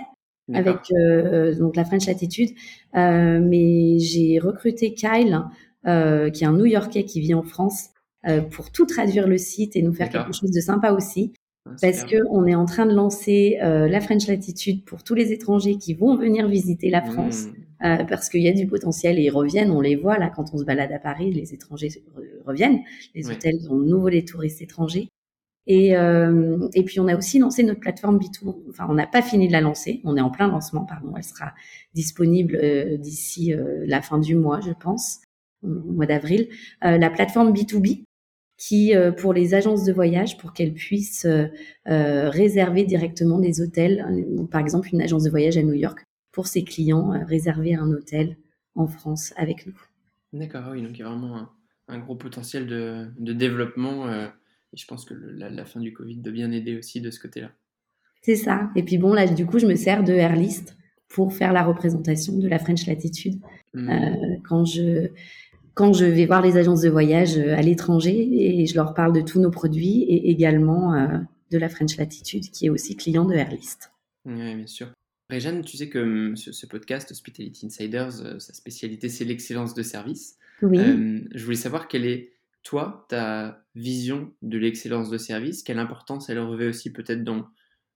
avec 0.51 0.79
euh, 0.97 1.53
donc 1.53 1.75
la 1.75 1.85
French 1.85 2.07
Attitude, 2.07 2.49
euh, 2.95 3.39
mais 3.39 3.99
j'ai 3.99 4.39
recruté 4.39 4.95
Kyle, 4.95 5.43
qui 5.85 6.43
est 6.43 6.47
un 6.47 6.53
New-Yorkais 6.53 7.05
qui 7.05 7.21
vit 7.21 7.35
en 7.35 7.43
France, 7.43 7.89
pour 8.51 8.71
tout 8.71 8.85
traduire 8.85 9.27
le 9.27 9.37
site 9.37 9.75
et 9.75 9.83
nous 9.83 9.93
faire 9.93 10.09
quelque 10.09 10.33
chose 10.33 10.51
de 10.51 10.59
sympa 10.59 10.91
aussi. 10.91 11.33
Ah, 11.69 11.75
parce 11.81 12.03
que 12.03 12.17
on 12.31 12.45
est 12.45 12.55
en 12.55 12.65
train 12.65 12.85
de 12.85 12.93
lancer 12.93 13.57
la 13.61 14.01
French 14.01 14.27
Latitude 14.27 14.83
pour 14.85 15.03
tous 15.03 15.15
les 15.15 15.31
étrangers 15.31 15.77
qui 15.77 15.93
vont 15.93 16.15
venir 16.15 16.47
visiter 16.47 16.89
la 16.89 17.01
France. 17.01 17.45
Mmh. 17.45 17.53
Euh, 17.85 18.03
parce 18.03 18.27
qu'il 18.27 18.41
y 18.41 18.49
a 18.49 18.53
du 18.53 18.67
potentiel 18.67 19.17
et 19.19 19.23
ils 19.23 19.29
reviennent, 19.29 19.71
on 19.71 19.79
les 19.79 19.95
voit 19.95 20.17
là 20.17 20.29
quand 20.29 20.53
on 20.53 20.57
se 20.57 20.65
balade 20.65 20.91
à 20.91 20.99
Paris, 20.99 21.31
les 21.31 21.53
étrangers 21.53 21.89
reviennent, 22.45 22.81
les 23.15 23.29
hôtels 23.29 23.55
ont 23.69 23.77
nouveau 23.77 24.09
les 24.09 24.25
touristes 24.25 24.61
étrangers. 24.61 25.07
Et, 25.65 25.95
euh, 25.95 26.67
et 26.73 26.83
puis 26.83 26.99
on 26.99 27.07
a 27.07 27.15
aussi 27.15 27.39
lancé 27.39 27.63
notre 27.63 27.79
plateforme 27.79 28.17
B2. 28.17 28.69
Enfin, 28.69 28.87
on 28.89 28.95
n'a 28.95 29.07
pas 29.07 29.21
fini 29.21 29.47
de 29.47 29.53
la 29.53 29.61
lancer, 29.61 30.01
on 30.03 30.17
est 30.17 30.21
en 30.21 30.29
plein 30.29 30.47
lancement, 30.47 30.83
pardon. 30.83 31.13
Elle 31.15 31.23
sera 31.23 31.53
disponible 31.93 32.57
euh, 32.61 32.97
d'ici 32.97 33.53
euh, 33.53 33.85
la 33.85 34.01
fin 34.01 34.19
du 34.19 34.35
mois, 34.35 34.59
je 34.59 34.71
pense, 34.71 35.19
au 35.63 35.67
mois 35.67 36.05
d'avril. 36.05 36.49
Euh, 36.83 36.97
la 36.97 37.09
plateforme 37.09 37.53
B2B, 37.53 38.03
qui 38.59 38.93
pour 39.17 39.31
les 39.31 39.53
agences 39.55 39.85
de 39.85 39.93
voyage, 39.93 40.37
pour 40.37 40.51
qu'elles 40.51 40.73
puissent 40.73 41.25
réserver 41.85 42.83
directement 42.83 43.39
des 43.39 43.61
hôtels. 43.61 44.05
Par 44.51 44.59
exemple, 44.59 44.89
une 44.91 45.01
agence 45.01 45.23
de 45.23 45.29
voyage 45.29 45.57
à 45.57 45.63
New 45.63 45.73
York 45.73 46.03
pour 46.31 46.47
ses 46.47 46.63
clients 46.63 47.13
euh, 47.13 47.25
réserver 47.25 47.75
un 47.75 47.91
hôtel 47.91 48.37
en 48.75 48.87
France 48.87 49.33
avec 49.35 49.65
nous. 49.67 49.73
D'accord, 50.31 50.63
ah 50.67 50.71
oui, 50.71 50.81
donc 50.81 50.91
il 50.93 50.99
y 50.99 51.03
a 51.03 51.09
vraiment 51.09 51.49
un, 51.87 51.99
gros 51.99 52.15
potentiel 52.15 52.67
de, 52.67 53.33
développement 53.33 54.07
euh, 54.07 54.27
et 54.73 54.77
je 54.77 54.85
pense 54.85 55.05
que 55.05 55.13
la, 55.13 55.65
fin 55.65 55.79
du 55.79 55.91
Covid 55.91 56.17
doit 56.17 56.31
bien 56.31 56.51
aider 56.51 56.77
aussi 56.77 57.01
de 57.01 57.09
ce 57.09 57.19
côté-là. 57.19 57.51
C'est 58.21 58.35
ça. 58.35 58.69
Et 58.75 58.83
puis 58.83 58.97
bon, 58.97 59.13
là, 59.13 59.27
du 59.27 59.45
coup, 59.45 59.59
je 59.59 59.65
me 59.65 59.75
sers 59.75 60.03
de 60.03 60.13
Airlist 60.13 60.77
pour 61.07 61.33
faire 61.33 61.51
la 61.51 61.63
représentation 61.63 62.37
de 62.37 62.47
la 62.47 62.59
French 62.59 62.85
Latitude 62.85 63.41
mmh. 63.73 63.89
euh, 63.89 64.37
quand 64.47 64.65
je 64.65 65.09
quand 65.73 65.93
je 65.93 66.05
vais 66.05 66.25
voir 66.25 66.41
les 66.41 66.57
agences 66.57 66.81
de 66.81 66.89
voyage 66.89 67.37
à 67.37 67.61
l'étranger 67.61 68.27
et 68.61 68.65
je 68.65 68.75
leur 68.75 68.93
parle 68.93 69.13
de 69.13 69.21
tous 69.21 69.39
nos 69.39 69.51
produits 69.51 70.03
et 70.03 70.29
également 70.29 70.93
de 71.51 71.57
la 71.57 71.69
French 71.69 71.97
Latitude 71.97 72.49
qui 72.51 72.67
est 72.67 72.69
aussi 72.69 72.95
client 72.95 73.25
de 73.25 73.33
Airlist. 73.33 73.91
Oui, 74.25 74.55
bien 74.55 74.67
sûr. 74.67 74.91
Réjeanne, 75.29 75.63
tu 75.63 75.77
sais 75.77 75.89
que 75.89 75.99
hum, 75.99 76.35
ce, 76.35 76.65
podcast 76.65 77.11
Hospitality 77.11 77.67
Insiders, 77.67 78.21
euh, 78.21 78.39
sa 78.39 78.53
spécialité, 78.53 79.09
c'est 79.09 79.25
l'excellence 79.25 79.75
de 79.75 79.83
service. 79.83 80.37
Oui. 80.61 80.79
Euh, 80.79 81.21
je 81.33 81.43
voulais 81.43 81.55
savoir 81.55 81.87
quelle 81.87 82.05
est, 82.05 82.33
toi, 82.63 83.05
ta 83.09 83.63
vision 83.75 84.33
de 84.41 84.57
l'excellence 84.57 85.09
de 85.09 85.17
service, 85.17 85.61
quelle 85.61 85.79
importance 85.79 86.29
elle 86.29 86.39
revêt 86.39 86.67
aussi 86.67 86.91
peut-être 86.91 87.23
dans, 87.23 87.47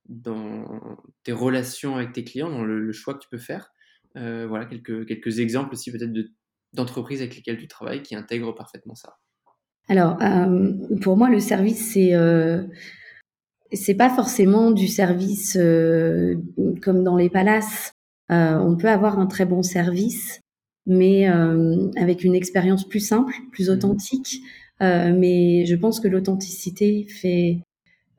dans 0.08 0.98
tes 1.24 1.32
relations 1.32 1.96
avec 1.96 2.14
tes 2.14 2.24
clients, 2.24 2.50
dans 2.50 2.64
le, 2.64 2.92
choix 2.92 3.16
que 3.16 3.24
tu 3.24 3.30
peux 3.30 3.40
faire. 3.40 3.72
Euh, 4.16 4.46
voilà, 4.48 4.66
quelques, 4.66 5.08
quelques 5.08 5.40
exemples 5.40 5.74
aussi 5.74 5.92
peut-être 5.92 6.14
d'entreprises 6.74 7.22
avec 7.22 7.36
lesquelles 7.36 7.58
tu 7.58 7.68
travailles 7.68 8.02
qui 8.02 8.16
intègrent 8.16 8.54
parfaitement 8.54 8.96
ça. 8.96 9.18
Alors, 9.90 10.18
pour 11.02 11.18
moi, 11.18 11.30
le 11.30 11.40
service, 11.40 11.92
c'est 11.92 12.14
c'est 13.74 13.96
pas 13.96 14.10
forcément 14.10 14.72
du 14.72 14.88
service 14.88 15.58
euh, 15.60 16.36
comme 16.82 17.04
dans 17.04 17.18
les 17.18 17.30
palaces. 17.30 17.94
Euh, 18.32 18.58
on 18.58 18.76
peut 18.78 18.90
avoir 18.90 19.20
un 19.20 19.26
très 19.26 19.46
bon 19.46 19.64
service, 19.64 20.40
mais 20.86 21.30
euh, 21.30 21.90
avec 21.98 22.24
une 22.24 22.36
expérience 22.36 22.88
plus 22.88 23.00
simple, 23.00 23.34
plus 23.52 23.70
mmh. 23.70 23.74
authentique. 23.74 24.42
mais 24.80 25.66
je 25.66 25.76
pense 25.76 26.00
que 26.02 26.10
l'authenticité 26.10 27.06
fait 27.08 27.60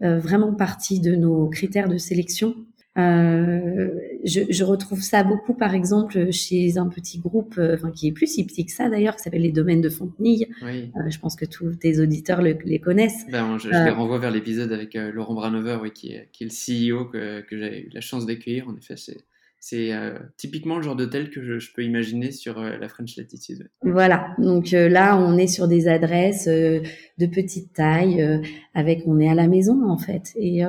vraiment 0.01 0.55
partie 0.55 1.01
de 1.01 1.15
nos 1.15 1.49
critères 1.49 1.89
de 1.89 1.99
sélection. 1.99 2.55
Euh, 2.97 3.89
je, 4.25 4.43
je, 4.49 4.65
retrouve 4.65 5.03
ça 5.03 5.25
beaucoup, 5.25 5.55
par 5.55 5.75
exemple, 5.75 6.31
chez 6.31 6.79
un 6.79 6.87
petit 6.89 7.19
groupe, 7.19 7.57
euh, 7.59 7.75
enfin 7.75 7.91
qui 7.91 8.07
est 8.07 8.13
plus 8.13 8.29
si 8.29 8.47
petit 8.47 8.65
que 8.65 8.73
ça 8.73 8.89
d'ailleurs, 8.89 9.17
qui 9.17 9.23
s'appelle 9.23 9.43
les 9.43 9.51
Domaines 9.51 9.81
de 9.81 9.89
Fontenille. 9.89 10.47
Oui. 10.63 10.93
Euh, 10.97 11.11
je 11.11 11.19
pense 11.19 11.35
que 11.35 11.45
tous 11.45 11.75
tes 11.75 11.99
auditeurs 11.99 12.41
le, 12.41 12.57
les 12.65 12.79
connaissent. 12.79 13.27
Ben, 13.31 13.59
je, 13.59 13.69
je 13.69 13.85
les 13.85 13.91
renvoie 13.91 14.19
vers 14.19 14.31
l'épisode 14.31 14.73
avec 14.73 14.95
Laurent 14.95 15.35
Branover, 15.35 15.79
oui, 15.83 15.91
qui, 15.91 16.13
est, 16.13 16.29
qui 16.33 16.45
est 16.45 16.47
le 16.47 16.95
CEO 16.97 17.07
que, 17.07 17.41
que 17.41 17.59
j'ai 17.59 17.87
eu 17.87 17.91
la 17.93 18.01
chance 18.01 18.27
d'accueillir. 18.27 18.69
En 18.69 18.77
effet, 18.77 18.97
c'est 18.97 19.19
c'est 19.59 19.93
typiquement 20.37 20.77
le 20.77 20.83
genre 20.83 20.95
d'hôtel 20.95 21.31
que 21.31 21.43
je, 21.43 21.59
je, 21.59 21.73
peux 21.73 21.83
imaginer 21.83 22.33
sur 22.33 22.61
la 22.61 22.87
French 22.87 23.17
Latitude. 23.17 23.71
Voilà, 23.81 24.37
donc 24.37 24.73
là 24.73 25.17
on 25.19 25.39
est 25.39 25.47
sur 25.47 25.69
des 25.69 25.89
adresses 25.89 26.47
de 26.47 27.27
petite 27.27 27.73
taille, 27.73 28.43
avec 28.75 29.05
on 29.07 29.19
est 29.21 29.29
à 29.31 29.35
la 29.35 29.49
maison 29.49 29.89
en 29.89 29.97
fait, 29.97 30.35
et 30.37 30.65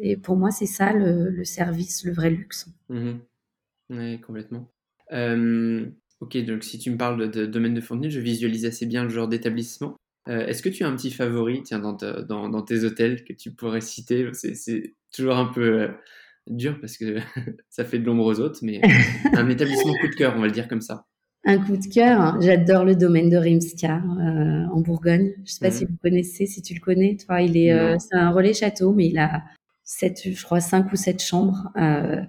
et 0.00 0.16
pour 0.16 0.36
moi, 0.36 0.50
c'est 0.50 0.66
ça 0.66 0.92
le, 0.92 1.44
service, 1.44 2.04
le 2.04 2.12
vrai 2.12 2.30
luxe. 2.30 2.68
Mmh 2.88 3.18
oui, 3.90 4.20
complètement. 4.20 4.70
Euh, 5.12 5.84
ok, 6.20 6.36
donc 6.44 6.62
si 6.62 6.78
tu 6.78 6.90
me 6.90 6.96
parles 6.96 7.30
de, 7.30 7.44
domaine 7.46 7.74
de 7.74 7.80
Fontenay, 7.80 8.10
je 8.10 8.20
visualise 8.20 8.64
assez 8.64 8.86
bien 8.86 9.02
le 9.02 9.10
genre 9.10 9.28
d'établissement. 9.28 9.96
Euh, 10.28 10.46
est-ce 10.46 10.62
que 10.62 10.68
tu 10.68 10.84
as 10.84 10.88
un 10.88 10.94
petit 10.94 11.10
favori 11.10 11.62
tiens, 11.64 11.80
dans, 11.80 11.92
dans, 12.22 12.62
tes 12.62 12.84
hôtels 12.84 13.24
que 13.24 13.32
tu 13.32 13.50
pourrais 13.50 13.80
citer? 13.80 14.28
C'est 14.32 14.94
toujours 15.12 15.36
un 15.36 15.46
peu 15.46 15.82
euh, 15.82 15.88
dur 16.46 16.78
parce 16.80 16.96
que 16.96 17.16
ça 17.68 17.84
fait 17.84 17.98
de 17.98 18.06
l'ombre 18.06 18.26
aux 18.26 18.38
autres, 18.38 18.60
mais 18.62 18.80
un 19.34 19.48
établissement 19.48 19.94
coup 20.00 20.08
de 20.08 20.14
cœur, 20.14 20.34
on 20.36 20.40
va 20.40 20.46
le 20.46 20.52
dire 20.52 20.68
comme 20.68 20.82
ça. 20.82 21.06
Un 21.44 21.58
coup 21.58 21.76
de 21.76 21.92
cœur, 21.92 22.20
hein. 22.20 22.38
j'adore 22.40 22.84
le 22.84 22.94
domaine 22.94 23.30
de 23.30 23.38
Rimska 23.38 24.02
en 24.72 24.80
Bourgogne. 24.82 25.32
Je 25.36 25.40
ne 25.40 25.46
sais 25.46 25.60
pas 25.60 25.70
si 25.70 25.84
mmh. 25.84 25.88
vous 25.88 25.96
connaissez, 25.96 26.46
si 26.46 26.60
tu 26.60 26.74
le 26.74 26.80
connais. 26.80 27.16
Toi, 27.16 27.40
il 27.40 27.56
est, 27.56 27.98
c'est 27.98 28.14
un 28.14 28.30
relais 28.30 28.52
château, 28.52 28.92
mais 28.92 29.08
il 29.08 29.18
a 29.18 29.42
je 29.98 30.44
crois, 30.44 30.60
cinq 30.60 30.92
ou 30.92 30.96
sept 30.96 31.22
chambres 31.22 31.70
euh, 31.76 32.22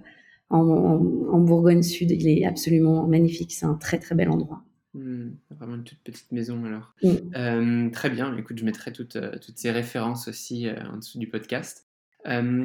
en, 0.50 1.38
Bourgogne 1.40 1.82
Sud. 1.82 2.10
Il 2.10 2.28
est 2.28 2.44
absolument 2.44 3.06
magnifique. 3.06 3.52
C'est 3.52 3.66
un 3.66 3.74
très 3.74 3.98
très 3.98 4.14
bel 4.14 4.30
endroit. 4.30 4.62
Hmm, 4.94 5.30
vraiment 5.50 5.76
une 5.76 5.84
toute 5.84 6.00
petite 6.00 6.30
maison 6.32 6.64
alors. 6.64 6.94
Mm. 7.02 7.08
Euh, 7.36 7.90
très 7.90 8.10
bien. 8.10 8.36
Écoute, 8.36 8.58
je 8.58 8.64
mettrai 8.64 8.92
toutes, 8.92 9.16
euh, 9.16 9.38
toutes 9.38 9.58
ces 9.58 9.70
références 9.70 10.28
aussi 10.28 10.68
en 10.70 10.98
dessous 10.98 11.18
du 11.18 11.28
podcast. 11.28 11.86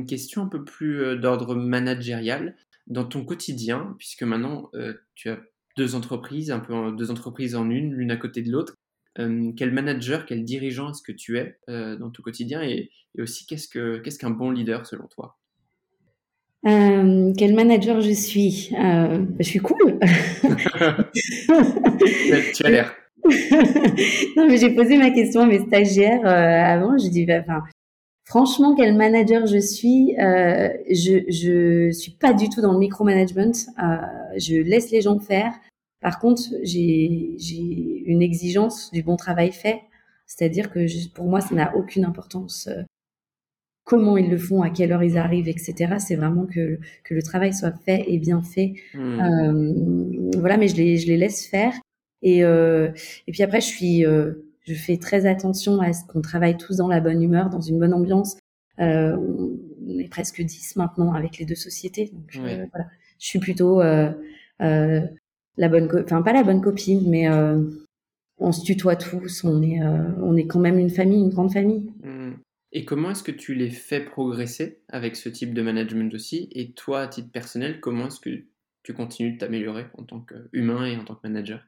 question 0.07 0.43
un 0.43 0.47
peu 0.47 0.63
plus 0.63 1.17
d'ordre 1.17 1.55
managérial. 1.55 2.55
Dans 2.87 3.03
ton 3.03 3.25
quotidien, 3.25 3.95
puisque 3.97 4.23
maintenant 4.23 4.71
tu 5.13 5.29
as 5.29 5.39
deux 5.75 5.93
entreprises, 5.95 6.51
un 6.51 6.59
peu 6.59 6.95
deux 6.95 7.11
entreprises 7.11 7.53
en 7.53 7.69
une, 7.69 7.93
l'une 7.93 8.11
à 8.11 8.15
côté 8.15 8.41
de 8.41 8.49
l'autre. 8.49 8.75
Euh, 9.19 9.51
quel 9.55 9.71
manager, 9.71 10.25
quel 10.25 10.43
dirigeant 10.43 10.91
est-ce 10.91 11.01
que 11.01 11.11
tu 11.11 11.37
es 11.37 11.57
euh, 11.69 11.95
dans 11.95 12.11
ton 12.11 12.21
quotidien 12.21 12.61
et, 12.61 12.91
aussi 13.19 13.47
qu'est-ce 13.47 13.67
que 13.67 13.97
qu'est-ce 13.97 14.19
qu'un 14.19 14.29
bon 14.29 14.51
leader 14.51 14.85
selon 14.85 15.07
toi? 15.07 15.37
Euh, 16.67 17.33
quel 17.35 17.55
manager 17.55 17.99
je 17.99 18.11
suis? 18.11 18.71
Je 18.73 19.43
suis 19.43 19.59
cool. 19.59 19.99
tu 22.53 22.63
as 22.63 22.69
l'air. 22.69 22.95
non, 24.37 24.47
mais 24.47 24.57
j'ai 24.57 24.75
posé 24.75 24.97
ma 24.97 25.09
question 25.09 25.41
à 25.41 25.47
mes 25.47 25.59
stagiaires 25.59 26.27
avant. 26.27 26.97
Je 26.99 27.09
dis, 27.09 27.25
bah, 27.25 27.39
enfin, 27.39 27.63
franchement, 28.25 28.75
quel 28.75 28.95
manager 28.95 29.47
je 29.47 29.57
suis? 29.57 30.13
Je 30.15 31.23
je 31.31 31.89
suis 31.91 32.11
pas 32.11 32.33
du 32.33 32.49
tout 32.49 32.61
dans 32.61 32.73
le 32.73 32.79
micromanagement. 32.79 33.53
je 34.37 34.61
laisse 34.61 34.91
les 34.91 35.01
gens 35.01 35.19
faire. 35.19 35.53
Par 36.01 36.19
contre, 36.19 36.43
j'ai 36.63 38.03
une 38.05 38.21
exigence 38.21 38.91
du 38.91 39.03
bon 39.03 39.15
travail 39.15 39.51
fait, 39.51 39.81
c'est-à-dire 40.25 40.69
que 40.71 41.09
pour 41.13 41.25
moi, 41.25 41.41
ça 41.41 41.55
n'a 41.55 41.75
aucune 41.75 42.05
importance 42.05 42.67
euh, 42.67 42.83
comment 43.87 44.17
ils 44.17 44.29
le 44.29 44.37
font, 44.37 44.61
à 44.61 44.69
quelle 44.69 44.91
heure 44.91 45.01
ils 45.01 45.17
arrivent, 45.17 45.47
etc. 45.47 45.95
C'est 45.97 46.17
vraiment 46.17 46.45
que, 46.45 46.77
que 47.03 47.13
le 47.13 47.23
travail 47.23 47.53
soit 47.53 47.71
fait 47.71 48.03
et 48.07 48.19
bien 48.19 48.43
fait. 48.43 48.73
Mmh. 48.93 49.19
Euh, 49.19 50.39
voilà, 50.39 50.57
mais 50.57 50.67
je 50.67 50.75
les, 50.75 50.97
je 50.97 51.07
les 51.07 51.17
laisse 51.17 51.47
faire. 51.47 51.73
Et, 52.21 52.43
euh, 52.43 52.91
et 53.27 53.31
puis 53.31 53.43
après, 53.43 53.61
je 53.61 53.67
suis, 53.67 54.05
euh, 54.05 54.33
je 54.67 54.73
fais 54.73 54.97
très 54.97 55.25
attention 55.25 55.79
à 55.79 55.93
ce 55.93 56.03
qu'on 56.05 56.21
travaille 56.21 56.57
tous 56.57 56.77
dans 56.77 56.89
la 56.89 56.99
bonne 56.99 57.21
humeur, 57.21 57.49
dans 57.49 57.61
une 57.61 57.79
bonne 57.79 57.93
ambiance. 57.93 58.37
Euh, 58.79 59.15
on 59.87 59.97
est 59.97 60.09
presque 60.09 60.41
10 60.41 60.75
maintenant 60.75 61.13
avec 61.13 61.37
les 61.37 61.45
deux 61.45 61.55
sociétés. 61.55 62.11
Donc 62.13 62.35
euh, 62.35 62.65
voilà, 62.73 62.87
je 63.19 63.25
suis 63.25 63.39
plutôt 63.39 63.81
la 65.57 65.69
bonne, 65.69 65.89
enfin 66.03 66.21
pas 66.21 66.33
la 66.33 66.43
bonne 66.43 66.61
copine, 66.61 67.09
mais 67.09 67.29
euh, 67.29 67.61
on 68.37 68.51
se 68.51 68.63
tutoie 68.63 68.95
tous. 68.95 69.43
On 69.43 69.61
est, 69.61 69.81
euh, 69.81 70.09
on 70.21 70.37
est 70.37 70.45
quand 70.45 70.59
même 70.59 70.79
une 70.79 70.89
famille, 70.89 71.21
une 71.21 71.29
grande 71.29 71.51
famille. 71.51 71.91
Mmh. 72.03 72.33
Et 72.73 72.85
comment 72.85 73.11
est-ce 73.11 73.23
que 73.23 73.31
tu 73.31 73.55
les 73.55 73.69
fais 73.69 74.01
progresser 74.01 74.81
avec 74.89 75.15
ce 75.15 75.29
type 75.29 75.53
de 75.53 75.61
management 75.61 76.13
aussi? 76.13 76.49
Et 76.51 76.71
toi, 76.73 77.01
à 77.01 77.07
titre 77.07 77.31
personnel, 77.31 77.79
comment 77.79 78.07
est-ce 78.07 78.19
que 78.19 78.43
tu 78.83 78.93
continues 78.93 79.33
de 79.33 79.37
t'améliorer 79.37 79.85
en 79.97 80.03
tant 80.03 80.19
qu'humain 80.19 80.85
et 80.85 80.95
en 80.97 81.03
tant 81.03 81.15
que 81.15 81.27
manager? 81.27 81.65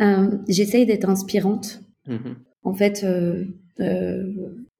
Euh, 0.00 0.30
J'essaye 0.48 0.86
d'être 0.86 1.08
inspirante. 1.08 1.80
Mmh 2.06 2.34
en 2.66 2.72
fait, 2.72 3.06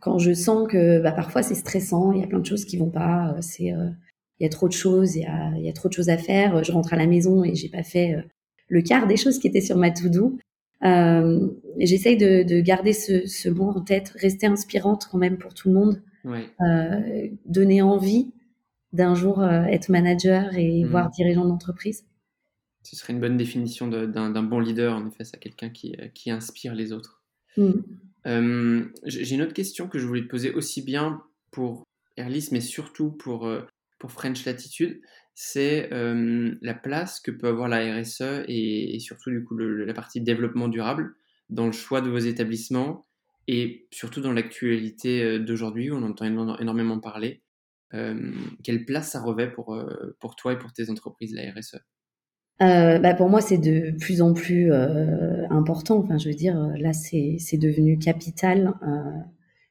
quand 0.01 0.19
je 0.19 0.33
sens 0.33 0.67
que 0.67 1.03
bah, 1.03 1.13
parfois 1.13 1.43
c'est 1.43 1.55
stressant, 1.55 2.13
il 2.13 2.21
y 2.23 2.25
a 2.25 2.27
plein 2.27 2.39
de 2.39 2.47
choses 2.47 2.65
qui 2.65 2.79
vont 2.79 2.89
pas, 2.89 3.37
c'est 3.43 3.65
il 3.65 4.43
y 4.43 4.47
a 4.47 4.49
trop 4.49 4.69
de 4.69 4.73
choses, 4.73 5.17
il 5.17 5.25
y 5.25 5.27
a, 5.27 5.51
y 5.59 5.69
a, 5.69 5.73
trop 5.75 5.91
de 5.91 5.93
choses 5.93 6.09
à 6.09 6.17
faire. 6.17 6.65
Je 6.65 6.73
rentre 6.73 6.95
à 6.95 6.97
la 6.97 7.07
maison 7.07 7.45
et 7.45 7.55
j'ai 7.55 7.69
pas 7.69 7.83
fait 7.83 8.25
le 8.69 8.83
quart 8.83 9.07
des 9.07 9.17
choses 9.17 9.39
qui 9.39 9.47
étaient 9.47 9.61
sur 9.61 9.77
ma 9.77 9.91
to-do. 9.91 10.39
Euh, 10.85 11.49
J'essaye 11.79 12.17
de, 12.17 12.43
de, 12.43 12.61
garder 12.61 12.93
ce, 12.93 13.27
ce, 13.27 13.49
mot 13.49 13.69
en 13.71 13.81
tête, 13.81 14.11
rester 14.17 14.47
inspirante 14.47 15.09
quand 15.11 15.19
même 15.19 15.39
pour 15.39 15.55
tout 15.55 15.69
le 15.69 15.75
monde, 15.75 16.03
euh, 16.27 17.29
donner 17.47 17.83
envie 17.83 18.33
d'un 18.93 19.15
jour 19.15 19.41
euh, 19.41 19.65
être 19.65 19.89
manager 19.89 20.57
et 20.57 20.85
mmh. 20.85 20.89
voir 20.89 21.11
dirigeant 21.11 21.45
d'entreprise. 21.45 22.07
Ce 22.83 22.97
serait 22.97 23.13
une 23.13 23.21
bonne 23.21 23.37
définition 23.37 23.89
d'un 23.89 24.43
bon 24.43 24.61
leader, 24.61 24.95
en 24.95 25.07
effet, 25.07 25.25
c'est 25.25 25.39
quelqu'un 25.39 25.71
qui, 25.71 25.97
qui, 26.15 26.31
inspire 26.31 26.75
les 26.75 26.93
autres. 26.93 27.23
Mmh. 27.57 27.71
Euh, 28.27 28.85
j'ai 29.05 29.35
une 29.35 29.43
autre 29.43 29.55
question 29.55 29.89
que 29.89 29.99
je 29.99 30.07
voulais 30.07 30.23
te 30.23 30.29
poser 30.29 30.53
aussi 30.53 30.83
bien 30.83 31.23
pour 31.51 31.85
Erlis, 32.17 32.49
mais 32.53 32.61
surtout 32.61 33.11
pour, 33.11 33.51
pour 33.99 34.13
French 34.13 34.45
Latitude 34.45 35.01
c'est 35.35 35.91
la 35.91 36.75
place 36.75 37.21
que 37.21 37.31
peut 37.31 37.49
avoir 37.49 37.69
la 37.69 38.01
RSE 38.01 38.45
et, 38.49 38.99
surtout 39.01 39.31
du 39.31 39.45
coup 39.45 39.57
la 39.57 39.93
partie 39.95 40.21
développement 40.21 40.69
durable 40.69 41.15
dans 41.51 41.67
le 41.67 41.73
choix 41.73 42.01
de 42.01 42.09
vos 42.09 42.19
établissements 42.19 43.05
et 43.47 43.87
surtout 43.91 44.21
dans 44.21 44.33
l'actualité 44.33 45.39
d'aujourd'hui 45.39 45.91
où 45.91 45.97
on 45.97 46.03
entend 46.03 46.25
énormément 46.25 47.01
parler. 47.01 47.43
quelle 48.63 48.85
place 48.85 49.11
ça 49.11 49.21
revêt 49.21 49.51
pour, 49.51 49.77
pour 50.21 50.37
toi 50.37 50.53
et 50.53 50.59
pour 50.59 50.73
tes 50.73 50.89
entreprises, 50.91 51.35
la 51.35 51.51
RSE 51.53 51.79
euh, 52.63 53.01
bah 53.01 53.15
pour 53.15 53.29
moi, 53.29 53.41
c'est 53.41 53.59
de 53.59 53.91
plus 53.99 54.23
en 54.23 54.33
plus 54.33 54.73
important. 55.51 55.99
Enfin, 55.99 56.19
je 56.19 56.29
veux 56.29 56.37
dire, 56.37 56.57
là, 56.79 56.93
c'est 56.93 57.59
devenu 57.59 57.99
capital. 57.99 58.75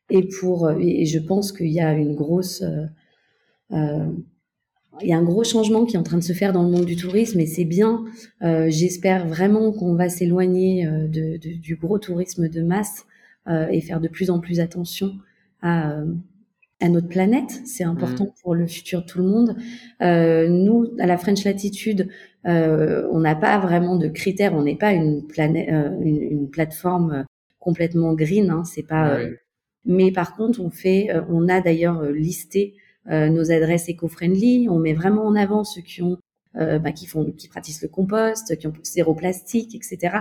et 0.10 0.28
pour, 0.28 0.70
et 0.72 1.06
je 1.06 1.20
pense 1.20 1.54
qu'il 1.54 1.72
y 1.72 1.80
a 1.80 1.94
une 1.94 2.14
grosse 2.14 2.64
il 5.02 5.08
y 5.08 5.14
a 5.14 5.18
un 5.18 5.24
gros 5.24 5.44
changement 5.44 5.86
qui 5.86 5.96
est 5.96 6.00
en 6.00 6.04
train 6.04 6.18
de 6.18 6.24
se 6.24 6.34
faire 6.34 6.54
dans 6.54 6.64
le 6.64 6.70
monde 6.70 6.86
du 6.86 6.96
tourisme 6.96 7.40
et 7.40 7.46
c'est 7.46 7.66
bien. 7.66 8.06
Euh, 8.44 8.68
J'espère 8.70 9.28
vraiment 9.28 9.72
qu'on 9.72 9.96
va 9.96 10.10
s'éloigner 10.10 10.86
euh, 10.86 11.08
de, 11.08 11.38
de, 11.38 11.56
du 11.58 11.76
gros 11.76 11.98
tourisme 11.98 12.48
de 12.48 12.62
masse 12.62 13.06
euh, 13.48 13.68
et 13.70 13.82
faire 13.82 14.00
de 14.00 14.08
plus 14.08 14.30
en 14.30 14.40
plus 14.40 14.60
attention 14.60 15.14
à, 15.62 15.92
euh, 15.92 16.06
à 16.80 16.90
notre 16.90 17.08
planète. 17.08 17.62
C'est 17.66 17.84
important 17.84 18.26
mmh. 18.26 18.42
pour 18.42 18.56
le 18.56 18.68
futur 18.68 19.02
de 19.02 19.06
tout 19.06 19.20
le 19.20 19.28
monde. 19.28 19.56
Euh, 20.02 20.48
nous, 20.48 20.94
à 21.00 21.08
la 21.08 21.18
French 21.18 21.44
Latitude, 21.44 22.10
euh, 22.46 23.08
on 23.12 23.20
n'a 23.20 23.36
pas 23.36 23.58
vraiment 23.60 23.98
de 23.98 24.08
critères. 24.08 24.54
On 24.54 24.64
n'est 24.64 24.76
pas 24.78 24.92
une, 24.94 25.26
planète, 25.26 25.70
une, 25.70 26.22
une, 26.22 26.50
plateforme 26.50 27.26
complètement 27.60 28.14
green. 28.14 28.50
Hein, 28.50 28.64
c'est 28.66 28.84
pas. 28.84 29.18
Mais 29.86 30.12
par 30.12 30.36
contre, 30.36 30.62
on 30.62 30.70
fait, 30.70 31.10
on 31.30 31.50
a 31.50 31.60
d'ailleurs 31.60 32.04
listé 32.04 32.76
nos 33.08 33.52
adresses 33.52 33.90
éco-friendly. 33.90 34.68
On 34.70 34.80
met 34.80 34.94
vraiment 34.94 35.26
en 35.26 35.36
avant 35.36 35.64
ceux 35.64 35.82
qui 35.82 36.02
ont, 36.02 36.18
euh, 36.56 36.80
bah, 36.80 36.92
qui 36.92 37.06
font, 37.06 37.32
qui 37.32 37.48
pratiquent 37.48 37.82
le 37.82 37.88
compost, 37.90 38.58
qui 38.58 38.68
ont 38.68 38.74
zéro 38.84 39.14
plastique, 39.14 39.76
etc. 39.76 40.20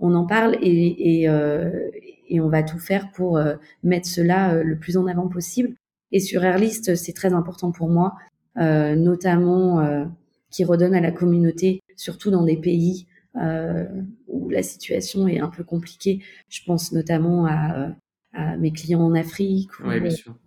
On 0.00 0.14
en 0.14 0.26
parle 0.26 0.56
et, 0.60 1.20
et, 1.20 1.28
euh, 1.28 1.90
et 2.28 2.40
on 2.40 2.48
va 2.48 2.62
tout 2.62 2.78
faire 2.78 3.10
pour 3.12 3.40
mettre 3.82 4.08
cela 4.08 4.62
le 4.62 4.78
plus 4.78 4.96
en 4.96 5.06
avant 5.06 5.28
possible. 5.28 5.74
Et 6.10 6.20
sur 6.20 6.44
Airlist, 6.44 6.94
c'est 6.96 7.12
très 7.12 7.32
important 7.32 7.70
pour 7.70 7.88
moi, 7.88 8.14
notamment 8.56 10.06
qui 10.50 10.64
redonne 10.64 10.94
à 10.94 11.00
la 11.00 11.10
communauté, 11.10 11.82
surtout 11.96 12.30
dans 12.30 12.44
des 12.44 12.56
pays 12.56 13.06
euh, 13.36 13.84
où 14.28 14.48
la 14.50 14.62
situation 14.62 15.26
est 15.26 15.40
un 15.40 15.48
peu 15.48 15.64
compliquée. 15.64 16.22
Je 16.48 16.60
pense 16.64 16.92
notamment 16.92 17.46
à, 17.46 17.88
à 18.32 18.56
mes 18.56 18.70
clients 18.70 19.02
en 19.02 19.14
Afrique 19.14 19.70
ou 19.80 19.88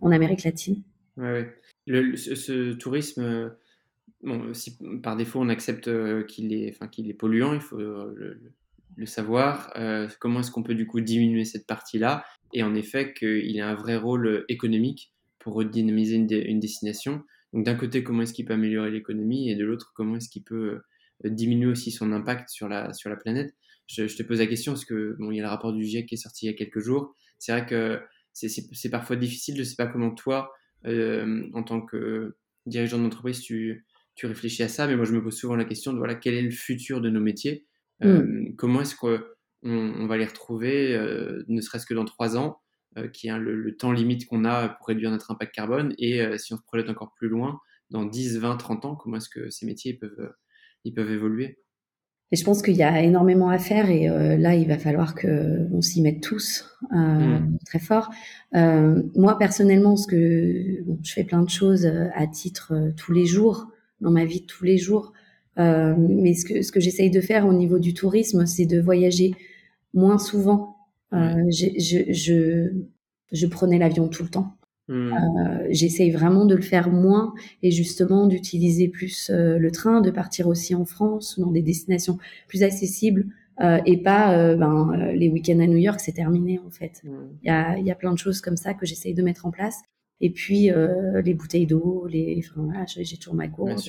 en 0.00 0.10
Amérique 0.10 0.44
latine. 0.44 0.82
Ouais, 1.18 1.32
ouais 1.32 1.54
ce, 1.88 2.72
tourisme, 2.74 3.22
euh, 3.22 3.48
bon, 4.22 4.52
si 4.54 4.78
par 5.02 5.16
défaut 5.16 5.40
on 5.40 5.48
accepte 5.48 5.88
euh, 5.88 6.22
qu'il 6.24 6.52
est, 6.52 6.70
enfin, 6.70 6.88
qu'il 6.88 7.08
est 7.08 7.14
polluant, 7.14 7.54
il 7.54 7.60
faut 7.60 7.78
euh, 7.78 8.40
le, 8.96 9.06
savoir. 9.06 9.72
comment 10.18 10.40
est-ce 10.40 10.50
qu'on 10.50 10.64
peut 10.64 10.74
du 10.74 10.86
coup 10.86 11.00
diminuer 11.00 11.44
cette 11.44 11.66
partie-là? 11.66 12.24
Et 12.52 12.64
en 12.64 12.74
effet, 12.74 13.14
qu'il 13.14 13.60
a 13.60 13.68
un 13.68 13.74
vrai 13.74 13.96
rôle 13.96 14.44
économique 14.48 15.12
pour 15.38 15.54
redynamiser 15.54 16.16
une, 16.16 16.58
destination. 16.58 17.22
Donc 17.52 17.64
d'un 17.64 17.76
côté, 17.76 18.02
comment 18.02 18.22
est-ce 18.22 18.32
qu'il 18.32 18.44
peut 18.44 18.54
améliorer 18.54 18.90
l'économie? 18.90 19.50
Et 19.50 19.54
de 19.54 19.64
l'autre, 19.64 19.92
comment 19.94 20.16
est-ce 20.16 20.28
qu'il 20.28 20.42
peut 20.42 20.80
diminuer 21.22 21.70
aussi 21.70 21.92
son 21.92 22.10
impact 22.10 22.48
sur 22.48 22.68
la, 22.68 22.92
sur 22.92 23.08
la 23.08 23.14
planète? 23.14 23.54
Je, 23.86 24.04
te 24.04 24.22
pose 24.24 24.40
la 24.40 24.48
question 24.48 24.72
parce 24.72 24.84
que 24.84 25.14
bon, 25.20 25.30
il 25.30 25.36
y 25.36 25.40
a 25.40 25.44
le 25.44 25.48
rapport 25.48 25.72
du 25.72 25.84
GIEC 25.84 26.06
qui 26.06 26.16
est 26.16 26.18
sorti 26.18 26.46
il 26.46 26.50
y 26.50 26.52
a 26.52 26.56
quelques 26.56 26.80
jours. 26.80 27.14
C'est 27.38 27.52
vrai 27.52 27.66
que 27.66 28.00
c'est 28.32 28.90
parfois 28.90 29.14
difficile. 29.16 29.54
Je 29.54 29.60
ne 29.60 29.64
sais 29.64 29.76
pas 29.76 29.86
comment 29.86 30.10
toi, 30.10 30.52
en 30.84 31.62
tant 31.62 31.80
que 31.80 32.36
dirigeant 32.66 32.98
d'entreprise, 32.98 33.40
tu, 33.40 33.86
tu 34.14 34.26
réfléchis 34.26 34.62
à 34.62 34.68
ça, 34.68 34.86
mais 34.86 34.96
moi 34.96 35.04
je 35.04 35.12
me 35.12 35.22
pose 35.22 35.36
souvent 35.36 35.56
la 35.56 35.64
question 35.64 35.92
de 35.92 35.98
voilà, 35.98 36.14
quel 36.14 36.34
est 36.34 36.42
le 36.42 36.50
futur 36.50 37.00
de 37.00 37.10
nos 37.10 37.20
métiers? 37.20 37.66
Mmh. 38.00 38.54
Comment 38.56 38.82
est-ce 38.82 38.94
qu'on 38.94 39.20
on 39.62 40.06
va 40.06 40.16
les 40.16 40.26
retrouver, 40.26 40.96
ne 41.48 41.60
serait-ce 41.60 41.86
que 41.86 41.94
dans 41.94 42.04
trois 42.04 42.36
ans 42.36 42.60
euh, 42.96 43.08
qui 43.08 43.28
est 43.28 43.38
le, 43.38 43.54
le, 43.54 43.76
temps 43.76 43.92
limite 43.92 44.26
qu'on 44.26 44.44
a 44.44 44.70
pour 44.70 44.86
réduire 44.86 45.10
notre 45.10 45.30
impact 45.30 45.54
carbone? 45.54 45.94
Et 45.98 46.22
euh, 46.22 46.38
si 46.38 46.54
on 46.54 46.56
se 46.56 46.62
projette 46.62 46.88
encore 46.88 47.12
plus 47.14 47.28
loin, 47.28 47.60
dans 47.90 48.04
10, 48.04 48.38
20, 48.38 48.56
30 48.56 48.84
ans, 48.86 48.96
comment 48.96 49.18
est-ce 49.18 49.28
que 49.28 49.50
ces 49.50 49.66
métiers 49.66 49.94
peuvent, 49.94 50.32
ils 50.84 50.94
peuvent 50.94 51.10
évoluer? 51.10 51.58
Et 52.30 52.36
je 52.36 52.44
pense 52.44 52.62
qu'il 52.62 52.76
y 52.76 52.82
a 52.82 53.02
énormément 53.02 53.48
à 53.48 53.58
faire 53.58 53.90
et 53.90 54.08
euh, 54.08 54.36
là, 54.36 54.54
il 54.54 54.68
va 54.68 54.78
falloir 54.78 55.14
que 55.14 55.66
on 55.72 55.80
s'y 55.80 56.02
mette 56.02 56.20
tous 56.20 56.66
euh, 56.92 56.96
mmh. 56.96 57.58
très 57.64 57.78
fort. 57.78 58.10
Euh, 58.54 59.02
moi, 59.16 59.38
personnellement, 59.38 59.96
ce 59.96 60.06
que 60.06 60.82
bon, 60.84 60.98
je 61.02 61.12
fais 61.12 61.24
plein 61.24 61.42
de 61.42 61.50
choses 61.50 61.90
à 62.14 62.26
titre 62.26 62.92
tous 62.96 63.12
les 63.12 63.26
jours 63.26 63.68
dans 64.00 64.10
ma 64.10 64.24
vie 64.24 64.42
de 64.42 64.46
tous 64.46 64.64
les 64.64 64.78
jours, 64.78 65.12
mais 65.56 66.34
ce 66.34 66.44
que 66.44 66.62
ce 66.62 66.70
que 66.70 66.78
j'essaye 66.78 67.10
de 67.10 67.20
faire 67.20 67.46
au 67.46 67.52
niveau 67.52 67.80
du 67.80 67.92
tourisme, 67.92 68.46
c'est 68.46 68.66
de 68.66 68.80
voyager 68.80 69.34
moins 69.92 70.18
souvent 70.18 70.78
euh, 71.12 71.42
je, 71.50 71.66
je, 72.12 72.70
je, 73.32 73.46
prenais 73.46 73.78
l'avion 73.78 74.08
tout 74.08 74.22
le 74.22 74.28
temps. 74.28 74.57
Hmm. 74.88 75.12
Euh, 75.12 75.66
J'essaye 75.68 76.10
vraiment 76.10 76.46
de 76.46 76.54
le 76.54 76.62
faire 76.62 76.90
moins 76.90 77.34
et 77.62 77.70
justement 77.70 78.26
d'utiliser 78.26 78.88
plus 78.88 79.30
euh, 79.30 79.58
le 79.58 79.70
train, 79.70 80.00
de 80.00 80.10
partir 80.10 80.48
aussi 80.48 80.74
en 80.74 80.86
France 80.86 81.38
dans 81.38 81.50
des 81.50 81.60
destinations 81.60 82.18
plus 82.48 82.62
accessibles 82.62 83.26
euh, 83.60 83.78
et 83.84 83.98
pas 83.98 84.54
ben, 84.54 85.12
les 85.14 85.28
week-ends 85.28 85.58
à 85.60 85.66
New 85.66 85.76
York, 85.76 86.00
c'est 86.00 86.12
terminé 86.12 86.58
en 86.64 86.70
fait. 86.70 87.02
Hmm. 87.04 87.28
Il 87.42 87.48
y, 87.48 87.50
a, 87.50 87.78
y, 87.78 87.90
a, 87.90 87.94
plein 87.94 88.12
de 88.12 88.18
choses 88.18 88.40
comme 88.40 88.56
ça 88.56 88.72
que 88.72 88.86
j'essaye 88.86 89.14
de 89.14 89.22
mettre 89.22 89.46
en 89.46 89.50
place. 89.50 89.82
Et 90.20 90.30
puis 90.30 90.70
les 91.24 91.34
bouteilles 91.34 91.66
d'eau, 91.66 92.06
les, 92.08 92.42
enfin, 92.44 92.62
voilà, 92.64 92.84
j'ai 92.86 93.16
toujours 93.18 93.34
ma 93.34 93.46
gourde. 93.46 93.80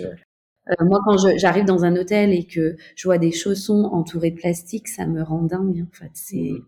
moi, 0.81 0.99
quand 1.05 1.17
j'arrive 1.37 1.65
dans 1.65 1.85
un 1.85 1.95
hôtel 1.95 2.33
et 2.33 2.43
que 2.43 2.75
je 2.95 3.07
vois 3.07 3.17
des 3.17 3.31
chaussons 3.31 3.85
entourés 3.85 4.31
de 4.31 4.35
plastique, 4.35 4.89
ça 4.89 5.07
me 5.07 5.23
rend 5.23 5.43
dingue. 5.43 5.85
En 5.87 5.95
fait, 5.95 6.11
c'est 6.13 6.51
hmm. 6.51 6.65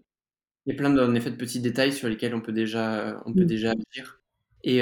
Il 0.67 0.73
y 0.73 0.75
a 0.75 0.77
plein 0.77 0.95
en 0.95 1.15
effet 1.15 1.31
de 1.31 1.35
petits 1.35 1.59
détails 1.59 1.91
sur 1.91 2.07
lesquels 2.07 2.35
on 2.35 2.41
peut 2.41 2.51
déjà, 2.51 3.19
on 3.25 3.33
peut 3.33 3.41
mmh. 3.41 3.47
déjà 3.47 3.73
agir. 3.89 4.20
Et 4.63 4.81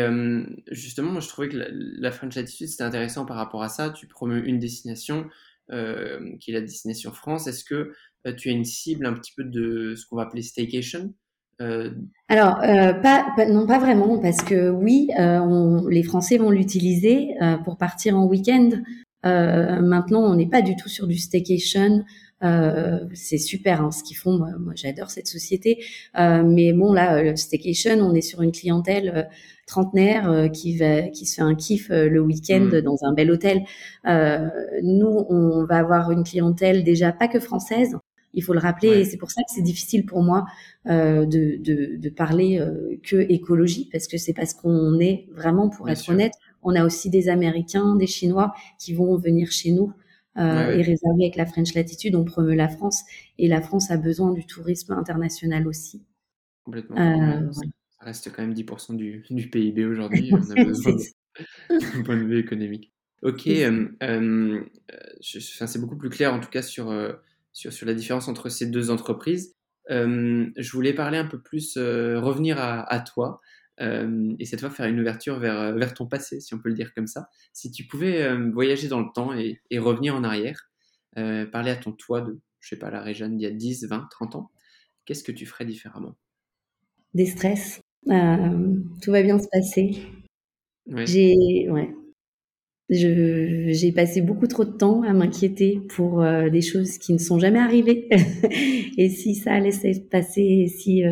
justement, 0.71 1.11
moi, 1.11 1.21
je 1.21 1.27
trouvais 1.27 1.49
que 1.49 1.57
la, 1.71 2.11
French 2.11 2.35
Attitude, 2.37 2.67
c'était 2.67 2.83
intéressant 2.83 3.25
par 3.25 3.37
rapport 3.37 3.63
à 3.63 3.69
ça. 3.69 3.89
Tu 3.89 4.07
promeus 4.07 4.45
une 4.45 4.59
destination 4.59 5.27
euh, 5.71 6.19
qui 6.39 6.51
est 6.51 6.53
la 6.53 6.61
destination 6.61 7.11
France. 7.11 7.47
Est-ce 7.47 7.63
que 7.63 7.93
tu 8.37 8.49
as 8.49 8.51
une 8.51 8.65
cible 8.65 9.05
un 9.05 9.13
petit 9.13 9.33
peu 9.35 9.43
de 9.43 9.95
ce 9.95 10.05
qu'on 10.05 10.17
va 10.17 10.23
appeler 10.23 10.41
staycation 10.41 11.13
euh... 11.61 11.91
Alors, 12.27 12.57
pas, 12.57 13.33
non, 13.49 13.65
pas 13.67 13.79
vraiment, 13.79 14.17
parce 14.19 14.41
que 14.41 14.69
oui, 14.69 15.09
on, 15.17 15.87
les 15.87 16.03
Français 16.03 16.37
vont 16.37 16.51
l'utiliser 16.51 17.29
pour 17.63 17.77
partir 17.77 18.17
en 18.17 18.25
week-end. 18.25 18.69
maintenant, 19.23 20.23
on 20.23 20.35
n'est 20.35 20.49
pas 20.49 20.61
du 20.61 20.75
tout 20.75 20.89
sur 20.89 21.07
du 21.07 21.17
staycation. 21.17 22.03
Euh, 22.43 22.99
c'est 23.13 23.37
super 23.37 23.81
hein, 23.81 23.91
ce 23.91 24.03
qu'ils 24.03 24.17
font. 24.17 24.37
Moi, 24.37 24.49
moi 24.59 24.73
j'adore 24.75 25.09
cette 25.09 25.27
société. 25.27 25.83
Euh, 26.17 26.43
mais 26.43 26.73
bon, 26.73 26.93
là, 26.93 27.21
le 27.21 27.35
staycation, 27.35 27.97
on 27.99 28.13
est 28.13 28.21
sur 28.21 28.41
une 28.41 28.51
clientèle 28.51 29.11
euh, 29.15 29.23
trentenaire 29.67 30.29
euh, 30.31 30.47
qui 30.47 30.77
va, 30.77 31.03
qui 31.03 31.25
se 31.25 31.35
fait 31.35 31.41
un 31.41 31.55
kiff 31.55 31.89
le 31.89 32.19
week-end 32.19 32.69
mmh. 32.71 32.81
dans 32.81 32.97
un 33.03 33.13
bel 33.13 33.31
hôtel. 33.31 33.63
nous, 34.05 35.25
on 35.29 35.65
va 35.65 35.77
avoir 35.77 36.11
une 36.11 36.23
clientèle 36.23 36.83
déjà 36.83 37.11
pas 37.11 37.27
que 37.27 37.39
française. 37.39 37.95
Il 38.35 38.43
faut 38.43 38.53
le 38.53 38.59
rappeler, 38.59 38.89
et 38.89 39.05
c'est 39.05 39.17
pour 39.17 39.31
ça 39.31 39.41
que 39.41 39.51
c'est 39.53 39.63
difficile 39.63 40.05
pour 40.05 40.21
moi 40.21 40.45
de, 40.85 41.25
de, 41.25 41.97
de, 41.97 42.09
parler 42.09 42.63
que 43.01 43.15
écologie, 43.27 43.89
parce 43.91 44.05
que 44.07 44.19
c'est 44.19 44.33
parce 44.33 44.53
qu'on 44.53 44.99
est 44.99 45.25
vraiment, 45.33 45.67
pour 45.67 45.89
être 45.89 46.07
honnête, 46.09 46.33
on 46.61 46.75
a 46.75 46.85
aussi 46.85 47.09
des 47.09 47.27
Américains, 47.27 47.95
des 47.95 48.05
Chinois 48.05 48.53
qui 48.77 48.93
vont 48.93 49.17
venir 49.17 49.51
chez 49.51 49.71
nous 49.71 49.93
euh, 50.37 50.71
et 50.71 50.81
réservé 50.81 51.25
avec 51.25 51.35
la 51.35 51.45
French 51.45 51.73
Latitude, 51.73 52.15
on 52.15 52.23
promeut 52.23 52.55
la 52.55 52.69
France 52.69 53.03
et 53.37 53.47
la 53.47 53.61
France 53.61 53.91
a 53.91 53.97
besoin 53.97 54.31
du 54.31 54.45
tourisme 54.45 54.93
international 54.93 55.67
aussi. 55.67 56.03
Complètement. 56.63 56.97
Euh, 56.97 57.51
ça 57.51 58.05
reste 58.05 58.31
quand 58.31 58.43
même 58.43 58.53
10% 58.53 58.95
du, 58.95 59.25
du, 59.29 59.49
PIB 59.49 59.85
aujourd'hui. 59.85 60.31
On 60.33 60.51
a 60.51 60.63
besoin 60.63 60.95
d'un 61.69 62.03
point 62.05 62.15
de 62.15 62.23
vue 62.23 62.39
économique. 62.39 62.93
Ok, 63.21 63.47
euh, 63.47 63.89
euh 64.03 64.61
c'est 65.21 65.81
beaucoup 65.81 65.97
plus 65.97 66.09
clair 66.09 66.33
en 66.33 66.39
tout 66.39 66.49
cas 66.49 66.61
sur, 66.61 66.93
sur, 67.51 67.73
sur, 67.73 67.85
la 67.85 67.93
différence 67.93 68.29
entre 68.29 68.47
ces 68.47 68.67
deux 68.67 68.91
entreprises. 68.91 69.55
je 69.89 70.71
voulais 70.71 70.93
parler 70.93 71.17
un 71.17 71.25
peu 71.25 71.41
plus, 71.41 71.77
revenir 71.77 72.59
à, 72.59 72.81
à 72.81 72.99
toi. 73.01 73.41
Euh, 73.81 74.35
et 74.39 74.45
cette 74.45 74.59
fois 74.59 74.69
faire 74.69 74.87
une 74.87 74.99
ouverture 74.99 75.39
vers, 75.39 75.59
euh, 75.59 75.73
vers 75.73 75.93
ton 75.93 76.05
passé, 76.05 76.39
si 76.41 76.53
on 76.53 76.59
peut 76.59 76.69
le 76.69 76.75
dire 76.75 76.93
comme 76.93 77.07
ça. 77.07 77.29
Si 77.53 77.71
tu 77.71 77.85
pouvais 77.85 78.23
euh, 78.23 78.51
voyager 78.51 78.87
dans 78.87 78.99
le 78.99 79.07
temps 79.13 79.33
et, 79.33 79.61
et 79.69 79.79
revenir 79.79 80.15
en 80.15 80.23
arrière, 80.23 80.65
parler 81.51 81.71
à 81.71 81.75
ton 81.75 81.91
toi 81.91 82.21
de, 82.21 82.39
je 82.61 82.69
sais 82.69 82.77
pas, 82.77 82.89
la 82.89 83.01
Réjeanne 83.01 83.35
d'il 83.35 83.43
y 83.43 83.47
a 83.47 83.51
10, 83.51 83.87
20, 83.89 84.07
30 84.09 84.35
ans, 84.35 84.51
qu'est-ce 85.03 85.23
que 85.23 85.33
tu 85.33 85.45
ferais 85.45 85.65
différemment? 85.65 86.15
Des 87.13 87.25
stress. 87.25 87.81
tout 88.05 89.11
va 89.11 89.21
bien 89.21 89.37
se 89.37 89.47
passer. 89.51 89.97
J'ai 90.87 91.69
ouais. 91.69 91.93
j'ai 92.89 93.91
passé 93.91 94.21
beaucoup 94.21 94.47
trop 94.47 94.63
de 94.63 94.71
temps 94.71 95.01
à 95.01 95.11
m'inquiéter 95.11 95.81
pour 95.89 96.23
des 96.23 96.61
choses 96.61 96.97
qui 96.99 97.11
ne 97.11 97.17
sont 97.17 97.37
jamais 97.37 97.59
arrivées. 97.59 98.07
et 98.97 99.09
si 99.09 99.35
ça 99.35 99.55
allait 99.55 99.71
se 99.71 99.99
passer, 99.99 100.67
si 100.67 101.03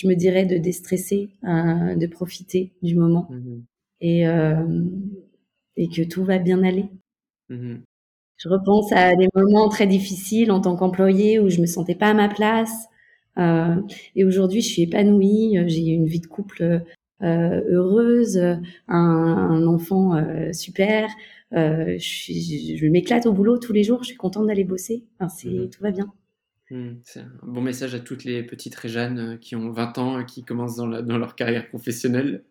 je 0.00 0.08
me 0.08 0.14
dirais 0.14 0.46
de 0.46 0.56
déstresser, 0.56 1.30
euh, 1.44 1.94
de 1.94 2.06
profiter 2.06 2.72
du 2.82 2.94
moment 2.94 3.28
mmh 3.30 3.60
et, 4.02 4.26
euh, 4.26 4.82
et 5.76 5.88
que 5.88 6.02
tout 6.02 6.24
va 6.24 6.38
bien 6.38 6.62
aller. 6.62 6.86
Mmh 7.48 7.76
je 8.42 8.48
repense 8.48 8.90
à 8.92 9.14
des 9.16 9.28
moments 9.34 9.68
très 9.68 9.86
difficiles 9.86 10.50
en 10.50 10.62
tant 10.62 10.74
qu'employé 10.74 11.38
où 11.38 11.50
je 11.50 11.60
me 11.60 11.66
sentais 11.66 11.94
pas 11.94 12.08
à 12.08 12.14
ma 12.14 12.28
place. 12.28 12.86
Euh, 13.36 13.76
et 14.16 14.24
aujourd'hui, 14.24 14.62
je 14.62 14.68
suis 14.68 14.82
épanouie. 14.82 15.58
J'ai 15.66 15.88
une 15.88 16.06
vie 16.06 16.20
de 16.20 16.26
couple 16.26 16.82
euh, 17.22 17.62
heureuse, 17.68 18.38
un, 18.38 18.58
un 18.88 19.66
enfant 19.66 20.16
euh, 20.16 20.54
super. 20.54 21.10
Je, 21.52 21.98
je 21.98 22.86
m'éclate 22.86 23.26
au 23.26 23.34
boulot 23.34 23.58
tous 23.58 23.74
les 23.74 23.84
jours. 23.84 24.02
Je 24.02 24.08
suis 24.08 24.16
contente 24.16 24.46
d'aller 24.46 24.64
bosser. 24.64 25.04
Enfin, 25.18 25.28
c'est 25.28 25.50
mmh 25.50 25.68
tout 25.68 25.82
va 25.82 25.90
bien. 25.90 26.10
Mmh, 26.70 27.00
c'est 27.02 27.20
un 27.20 27.30
bon 27.42 27.62
message 27.62 27.96
à 27.96 27.98
toutes 27.98 28.22
les 28.22 28.44
petites 28.44 28.76
Réjeannes 28.76 29.18
euh, 29.18 29.36
qui 29.36 29.56
ont 29.56 29.72
20 29.72 29.98
ans, 29.98 30.24
qui 30.24 30.44
commencent 30.44 30.76
dans, 30.76 30.86
dans 30.86 31.18
leur 31.18 31.34
carrière 31.34 31.68
professionnelle. 31.68 32.44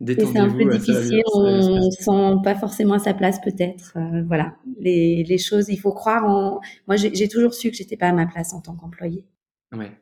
Détendez-vous. 0.00 0.32
C'est 0.32 0.38
un 0.38 0.50
peu 0.50 0.78
difficile, 0.78 1.22
on 1.34 1.76
ne 1.76 1.90
sent 1.90 2.40
pas 2.42 2.54
forcément 2.54 2.94
à 2.94 2.98
sa 2.98 3.12
place 3.12 3.38
peut-être. 3.42 3.92
Euh, 3.96 4.22
voilà, 4.26 4.56
les, 4.80 5.24
les, 5.24 5.38
choses, 5.38 5.68
il 5.68 5.76
faut 5.76 5.92
croire 5.92 6.24
en... 6.24 6.60
Moi, 6.86 6.96
j'ai 6.96 7.28
toujours 7.28 7.52
su 7.52 7.70
que 7.70 7.76
j'étais 7.76 7.98
pas 7.98 8.08
à 8.08 8.12
ma 8.12 8.26
place 8.26 8.54
en 8.54 8.62
tant 8.62 8.74
qu'employée. 8.74 9.26
Ouais. 9.72 9.92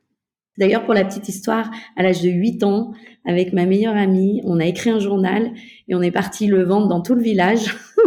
D'ailleurs, 0.56 0.84
pour 0.84 0.94
la 0.94 1.04
petite 1.04 1.28
histoire, 1.28 1.68
à 1.96 2.04
l'âge 2.04 2.22
de 2.22 2.30
8 2.30 2.62
ans, 2.62 2.92
avec 3.24 3.52
ma 3.52 3.66
meilleure 3.66 3.96
amie, 3.96 4.40
on 4.44 4.60
a 4.60 4.66
écrit 4.66 4.90
un 4.90 5.00
journal 5.00 5.52
et 5.88 5.96
on 5.96 6.02
est 6.02 6.12
parti 6.12 6.46
le 6.46 6.62
vendre 6.62 6.86
dans 6.86 7.00
tout 7.00 7.14
le 7.14 7.22
village. 7.22 7.74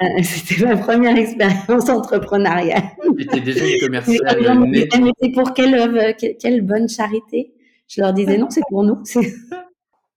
Euh, 0.00 0.22
c'était 0.22 0.64
ma 0.64 0.76
première 0.76 1.16
expérience 1.16 1.88
entrepreneuriale. 1.88 2.84
J'étais 3.18 3.40
déjà 3.40 3.66
une 3.66 3.80
commerciale. 3.80 4.20
Elle 4.32 5.32
pour 5.32 5.52
quelle, 5.52 6.16
quelle, 6.40 6.62
bonne 6.62 6.88
charité? 6.88 7.52
Je 7.88 8.00
leur 8.00 8.12
disais 8.12 8.38
non, 8.38 8.48
c'est 8.50 8.62
pour 8.68 8.84
nous. 8.84 9.02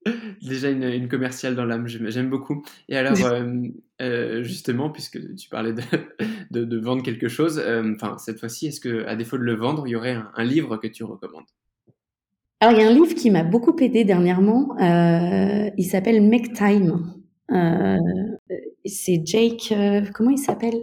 déjà 0.42 0.70
une, 0.70 0.84
une, 0.84 1.08
commerciale 1.08 1.56
dans 1.56 1.66
l'âme, 1.66 1.88
j'aime 1.88 2.30
beaucoup. 2.30 2.64
Et 2.90 2.98
alors, 2.98 3.14
euh, 3.26 3.54
euh, 4.02 4.44
justement, 4.44 4.90
puisque 4.90 5.20
tu 5.36 5.50
parlais 5.50 5.74
de, 5.74 5.82
de, 6.52 6.66
de 6.66 6.80
vendre 6.80 7.04
quelque 7.04 7.28
chose, 7.28 7.62
enfin 7.94 8.18
cette 8.18 8.40
fois-ci, 8.40 8.68
est-ce 8.68 8.80
que 8.80 9.06
à 9.06 9.16
défaut 9.16 9.38
de 9.38 9.44
le 9.44 9.56
vendre, 9.56 9.88
il 9.88 9.92
y 9.92 9.96
aurait 9.96 10.14
un, 10.14 10.32
un 10.36 10.44
livre 10.44 10.78
que 10.78 10.88
tu 10.88 11.04
recommandes? 11.04 11.46
Alors, 12.60 12.78
il 12.78 12.84
y 12.84 12.86
a 12.86 12.90
un 12.90 12.94
livre 12.94 13.16
qui 13.16 13.32
m'a 13.32 13.44
beaucoup 13.44 13.76
aidé 13.80 14.04
dernièrement. 14.04 14.76
il 14.80 15.86
s'appelle 15.86 16.22
Make 16.22 16.54
Time. 16.54 17.16
Euh, 18.86 18.89
c'est 18.89 19.22
Jake, 19.26 19.72
euh, 19.72 20.02
comment 20.13 20.32
il 20.32 20.38
s'appelle? 20.38 20.76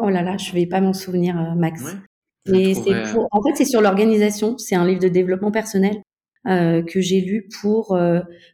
Oh 0.00 0.08
là 0.08 0.22
là, 0.22 0.36
je 0.36 0.52
vais 0.52 0.66
pas 0.66 0.80
m'en 0.80 0.92
souvenir, 0.92 1.38
euh, 1.38 1.54
Max. 1.54 1.82
Mais 2.46 2.74
c'est 2.74 2.90
en 3.30 3.42
fait, 3.42 3.56
c'est 3.56 3.64
sur 3.64 3.80
l'organisation. 3.80 4.58
C'est 4.58 4.74
un 4.74 4.86
livre 4.86 5.00
de 5.00 5.08
développement 5.08 5.50
personnel 5.50 6.02
que 6.44 7.00
j'ai 7.00 7.22
lu 7.22 7.48
pour, 7.60 7.98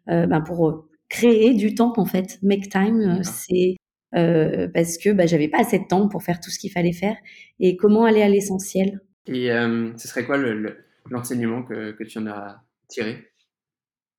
ben 0.06 0.40
pour 0.42 0.86
créer 1.08 1.54
du 1.54 1.74
temps 1.74 1.92
en 1.96 2.04
fait. 2.04 2.38
Make 2.40 2.68
time, 2.68 3.20
c'est 3.24 3.74
parce 4.12 4.96
que 4.96 5.10
bah, 5.10 5.26
j'avais 5.26 5.48
pas 5.48 5.58
assez 5.58 5.80
de 5.80 5.86
temps 5.88 6.08
pour 6.08 6.22
faire 6.22 6.38
tout 6.38 6.50
ce 6.50 6.60
qu'il 6.60 6.70
fallait 6.70 6.92
faire 6.92 7.16
et 7.58 7.76
comment 7.76 8.04
aller 8.04 8.22
à 8.22 8.28
l'essentiel? 8.28 9.00
Et 9.26 9.48
ce 9.48 10.06
serait 10.06 10.24
quoi 10.24 10.38
l'enseignement 11.10 11.64
le, 11.68 11.92
que, 11.92 11.98
que 11.98 12.04
tu 12.04 12.18
en 12.18 12.28
as 12.28 12.62
tiré? 12.86 13.29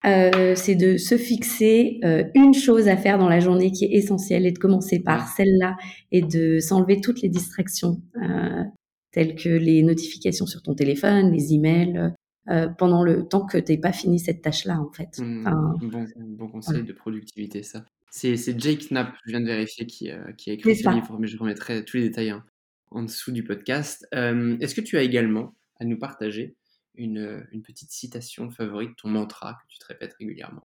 Euh, 0.06 0.56
c'est 0.56 0.76
de 0.76 0.98
se 0.98 1.16
fixer 1.16 2.00
euh, 2.04 2.24
une 2.34 2.54
chose 2.54 2.88
à 2.88 2.98
faire 2.98 3.20
dans 3.20 3.30
la 3.30 3.40
journée 3.40 3.72
qui 3.72 3.86
est 3.86 3.92
essentielle 3.92 4.48
et 4.48 4.52
de 4.52 4.58
commencer 4.58 5.00
par 5.00 5.28
celle-là 5.28 5.78
et 6.12 6.22
de 6.22 6.60
s'enlever 6.60 7.02
toutes 7.02 7.22
les 7.22 7.30
distractions 7.30 8.02
euh, 8.22 8.64
telles 9.12 9.36
que 9.36 9.50
les 9.50 9.84
notifications 9.84 10.48
sur 10.48 10.64
ton 10.64 10.74
téléphone, 10.74 11.32
les 11.32 11.54
emails, 11.54 12.14
euh, 12.50 12.68
pendant 12.68 13.04
le 13.04 13.28
temps 13.28 13.46
que 13.46 13.60
tu 13.60 13.72
n'aies 13.72 13.78
pas 13.78 13.92
fini 13.92 14.20
cette 14.20 14.42
tâche-là 14.42 14.80
en 14.80 14.92
fait. 14.92 15.20
Mmh, 15.20 15.44
bon, 15.84 16.06
bon, 16.18 16.48
conseil 16.48 16.84
de 16.84 16.94
productivité 16.94 17.62
ça. 17.62 17.86
C'est 18.10 18.60
Jake 18.60 18.90
Knapp, 18.90 19.14
je 19.26 19.32
viens 19.32 19.40
de 19.40 19.46
vérifier, 19.46 19.86
qui, 19.86 20.10
qui 20.38 20.50
a 20.50 20.54
écrit 20.54 20.76
ce 20.76 20.90
livre, 20.90 21.18
mais 21.18 21.28
je 21.28 21.38
remettrai 21.38 21.86
tous 21.86 21.98
les 21.98 22.04
détails 22.04 22.32
hein, 22.32 22.44
en 22.90 23.04
dessous 23.04 23.32
du 23.32 23.44
podcast. 23.44 24.06
Est-ce 24.12 24.76
que 24.76 24.82
tu 24.82 24.98
as 24.98 25.04
également 25.04 25.54
à 25.80 25.86
nous 25.86 25.98
partager 25.98 26.56
une, 26.96 27.46
une, 27.52 27.62
petite 27.62 27.92
citation 27.92 28.50
favorite, 28.50 28.92
ton 28.98 29.10
mantra 29.10 29.54
que 29.54 29.74
tu 29.74 29.80
te 29.80 29.86
répètes 29.86 30.14
régulièrement 30.20 30.68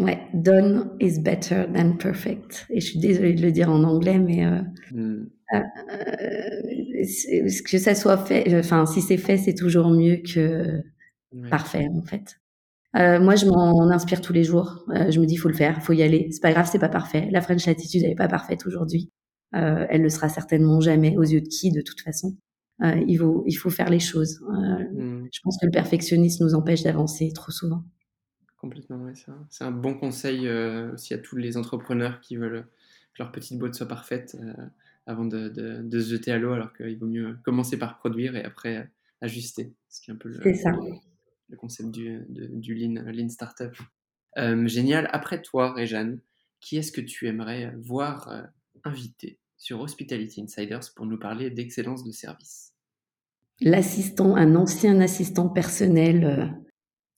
Ouais, 0.00 0.26
done 0.34 0.96
is 1.00 1.20
better 1.20 1.66
than 1.72 1.96
perfect. 1.96 2.66
Et 2.70 2.80
je 2.80 2.86
suis 2.86 2.98
désolée 2.98 3.34
de 3.34 3.42
le 3.42 3.52
dire 3.52 3.70
en 3.70 3.84
anglais, 3.84 4.18
mais 4.18 4.44
euh, 4.44 4.60
mmh. 4.90 5.26
euh, 5.54 5.60
euh 5.92 6.74
que 7.64 7.78
ça 7.78 7.94
soit 7.94 8.16
fait, 8.16 8.58
enfin, 8.58 8.86
si 8.86 9.02
c'est 9.02 9.18
fait, 9.18 9.36
c'est 9.36 9.54
toujours 9.54 9.90
mieux 9.90 10.16
que 10.16 10.82
parfait, 11.50 11.86
en 11.92 12.02
fait. 12.02 12.40
Euh, 12.96 13.18
moi, 13.20 13.34
je 13.34 13.46
m'en 13.46 13.90
inspire 13.90 14.20
tous 14.20 14.32
les 14.32 14.44
jours. 14.44 14.84
Euh, 14.90 15.10
je 15.10 15.18
me 15.18 15.26
dis, 15.26 15.34
il 15.34 15.38
faut 15.38 15.48
le 15.48 15.54
faire, 15.54 15.74
il 15.78 15.82
faut 15.82 15.92
y 15.92 16.02
aller. 16.02 16.28
C'est 16.30 16.40
pas 16.40 16.52
grave, 16.52 16.68
c'est 16.70 16.78
pas 16.78 16.88
parfait. 16.88 17.28
La 17.30 17.40
French 17.40 17.66
Attitude, 17.66 18.02
elle 18.04 18.12
est 18.12 18.16
pas 18.16 18.28
parfaite 18.28 18.66
aujourd'hui. 18.66 19.10
Euh, 19.54 19.86
elle 19.90 20.02
le 20.02 20.08
sera 20.08 20.28
certainement 20.28 20.80
jamais 20.80 21.16
aux 21.16 21.22
yeux 21.22 21.40
de 21.40 21.48
qui, 21.48 21.72
de 21.72 21.80
toute 21.80 22.00
façon. 22.00 22.36
Euh, 22.82 23.04
il, 23.06 23.18
faut, 23.18 23.44
il 23.46 23.54
faut 23.54 23.70
faire 23.70 23.88
les 23.88 24.00
choses. 24.00 24.42
Euh, 24.42 24.52
mmh. 24.52 25.28
Je 25.32 25.40
pense 25.42 25.58
que 25.60 25.66
le 25.66 25.72
perfectionnisme 25.72 26.44
nous 26.44 26.54
empêche 26.54 26.82
d'avancer 26.82 27.32
trop 27.32 27.52
souvent. 27.52 27.84
Complètement, 28.58 28.96
ouais, 29.04 29.12
c'est 29.50 29.64
un, 29.64 29.70
bon 29.70 29.94
conseil 29.94 30.48
aussi 30.48 31.12
à 31.12 31.18
tous 31.18 31.36
les 31.36 31.58
entrepreneurs 31.58 32.20
qui 32.20 32.36
veulent 32.36 32.64
que 33.12 33.22
leur 33.22 33.30
petite 33.30 33.58
boîte 33.58 33.74
soit 33.74 33.86
parfaite 33.86 34.38
avant 35.06 35.26
de, 35.26 35.50
de, 35.50 36.00
se 36.00 36.08
jeter 36.08 36.32
à 36.32 36.38
l'eau, 36.38 36.52
alors 36.52 36.72
qu'il 36.72 36.98
vaut 36.98 37.06
mieux 37.06 37.36
commencer 37.44 37.78
par 37.78 37.98
produire 37.98 38.36
et 38.36 38.42
après 38.42 38.90
ajuster, 39.20 39.74
ce 39.90 40.00
qui 40.00 40.10
est 40.10 40.14
un 40.14 40.16
peu 40.16 40.30
le, 40.30 40.40
le 40.42 41.56
concept 41.58 41.90
du, 41.90 42.22
du 42.26 42.74
lean, 42.74 43.02
lean 43.12 43.28
Startup. 43.28 43.76
génial. 44.64 45.10
Après 45.12 45.42
toi, 45.42 45.74
Réjeanne, 45.74 46.20
qui 46.60 46.78
est-ce 46.78 46.90
que 46.90 47.02
tu 47.02 47.28
aimerais 47.28 47.74
voir 47.76 48.46
invité 48.82 49.38
sur 49.64 49.80
Hospitality 49.80 50.42
Insiders 50.42 50.92
pour 50.94 51.06
nous 51.06 51.18
parler 51.18 51.48
d'excellence 51.48 52.04
de 52.04 52.12
service. 52.12 52.74
L'assistant, 53.62 54.36
un 54.36 54.56
ancien 54.56 55.00
assistant 55.00 55.48
personnel 55.48 56.24
euh, 56.24 56.46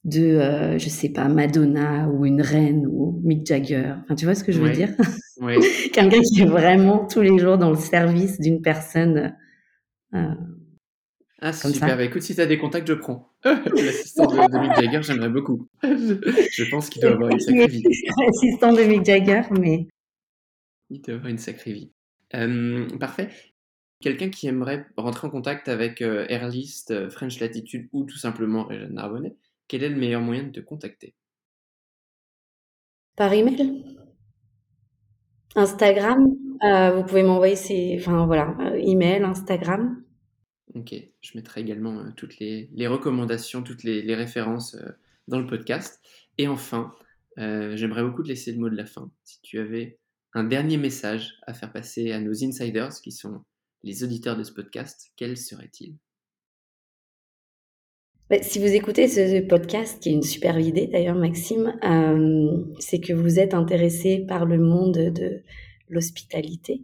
de, 0.05 0.21
euh, 0.21 0.79
je 0.79 0.87
sais 0.87 1.09
pas, 1.09 1.27
Madonna 1.27 2.07
ou 2.07 2.25
une 2.25 2.41
reine 2.41 2.87
ou 2.87 3.19
Mick 3.25 3.45
Jagger. 3.45 3.95
Enfin, 4.01 4.15
tu 4.15 4.23
vois 4.23 4.33
ce 4.33 4.45
que 4.45 4.51
je 4.51 4.61
veux 4.61 4.71
dire? 4.71 4.89
Oui. 5.39 5.53
Quelqu'un 5.93 6.19
qui 6.19 6.41
est 6.41 6.47
vraiment 6.47 7.05
tous 7.05 7.21
les 7.21 7.37
jours 7.37 7.59
dans 7.59 7.69
le 7.69 7.75
service 7.75 8.39
d'une 8.39 8.59
personne. 8.59 9.35
Euh, 10.15 10.33
ah, 11.39 11.53
super. 11.53 11.95
Bah, 11.95 12.03
écoute, 12.03 12.23
si 12.23 12.33
tu 12.33 12.41
as 12.41 12.47
des 12.47 12.57
contacts, 12.57 12.87
je 12.87 12.95
prends. 12.95 13.29
L'assistant 13.43 14.25
de, 14.25 14.59
Mick 14.59 14.73
Jagger, 14.73 15.03
j'aimerais 15.03 15.29
beaucoup. 15.29 15.67
je, 15.83 16.69
pense 16.71 16.89
qu'il 16.89 17.03
doit 17.03 17.11
avoir 17.11 17.29
une 17.29 17.39
sacrée 17.39 17.67
vie. 17.67 17.83
Assistant 18.29 18.73
de 18.73 18.81
Mick 18.81 19.05
Jagger, 19.05 19.43
mais. 19.51 19.85
Il 20.89 21.01
doit 21.01 21.13
avoir 21.13 21.29
une 21.29 21.37
sacrée 21.37 21.73
vie 21.73 21.91
parfait. 22.31 23.29
Quelqu'un 23.99 24.29
qui 24.29 24.47
aimerait 24.47 24.85
rentrer 24.95 25.27
en 25.27 25.31
contact 25.31 25.69
avec 25.69 26.01
Airlist, 26.01 27.09
French 27.09 27.39
Latitude 27.39 27.89
ou 27.93 28.05
tout 28.05 28.17
simplement 28.17 28.65
Réjeanne 28.65 28.93
Narbonnet, 28.93 29.35
quel 29.67 29.83
est 29.83 29.89
le 29.89 29.95
meilleur 29.95 30.21
moyen 30.21 30.43
de 30.43 30.51
te 30.51 30.59
contacter? 30.59 31.15
Par 33.15 33.33
email? 33.33 33.83
Instagram, 35.55 36.27
vous 36.95 37.03
pouvez 37.03 37.23
m'envoyer 37.23 37.55
ces, 37.55 37.97
enfin 37.99 38.27
voilà, 38.27 38.55
email, 38.77 39.23
Instagram. 39.23 40.03
Ok, 40.75 40.93
je 41.21 41.31
mettrai 41.35 41.61
également 41.61 42.11
toutes 42.15 42.37
les, 42.39 42.87
recommandations, 42.87 43.63
toutes 43.63 43.83
les, 43.83 44.15
références 44.15 44.77
dans 45.27 45.39
le 45.39 45.47
podcast. 45.47 45.99
Et 46.37 46.47
enfin, 46.47 46.91
j'aimerais 47.37 48.03
beaucoup 48.03 48.21
te 48.21 48.27
laisser 48.27 48.51
le 48.51 48.59
mot 48.59 48.69
de 48.69 48.75
la 48.75 48.85
fin. 48.85 49.09
Si 49.23 49.41
tu 49.41 49.59
avais 49.59 49.97
un 50.33 50.43
dernier 50.43 50.77
message 50.77 51.33
à 51.47 51.53
faire 51.53 51.71
passer 51.71 52.11
à 52.11 52.19
nos 52.19 52.43
insiders 52.43 52.93
qui 53.01 53.11
sont 53.11 53.43
les 53.83 54.03
auditeurs 54.03 54.37
de 54.37 54.43
ce 54.43 54.51
podcast, 54.51 55.11
quel 55.15 55.37
serait-il? 55.37 55.95
Bah, 58.29 58.37
si 58.41 58.59
vous 58.59 58.73
écoutez 58.73 59.07
ce 59.07 59.39
podcast, 59.47 60.01
qui 60.01 60.09
est 60.09 60.13
une 60.13 60.23
super 60.23 60.59
idée 60.59 60.87
d'ailleurs, 60.87 61.15
Maxime, 61.15 61.73
euh, 61.83 62.61
c'est 62.79 62.99
que 62.99 63.13
vous 63.13 63.39
êtes 63.39 63.53
intéressé 63.53 64.25
par 64.27 64.45
le 64.45 64.57
monde 64.57 64.97
de 64.97 65.43
l'hospitalité. 65.87 66.83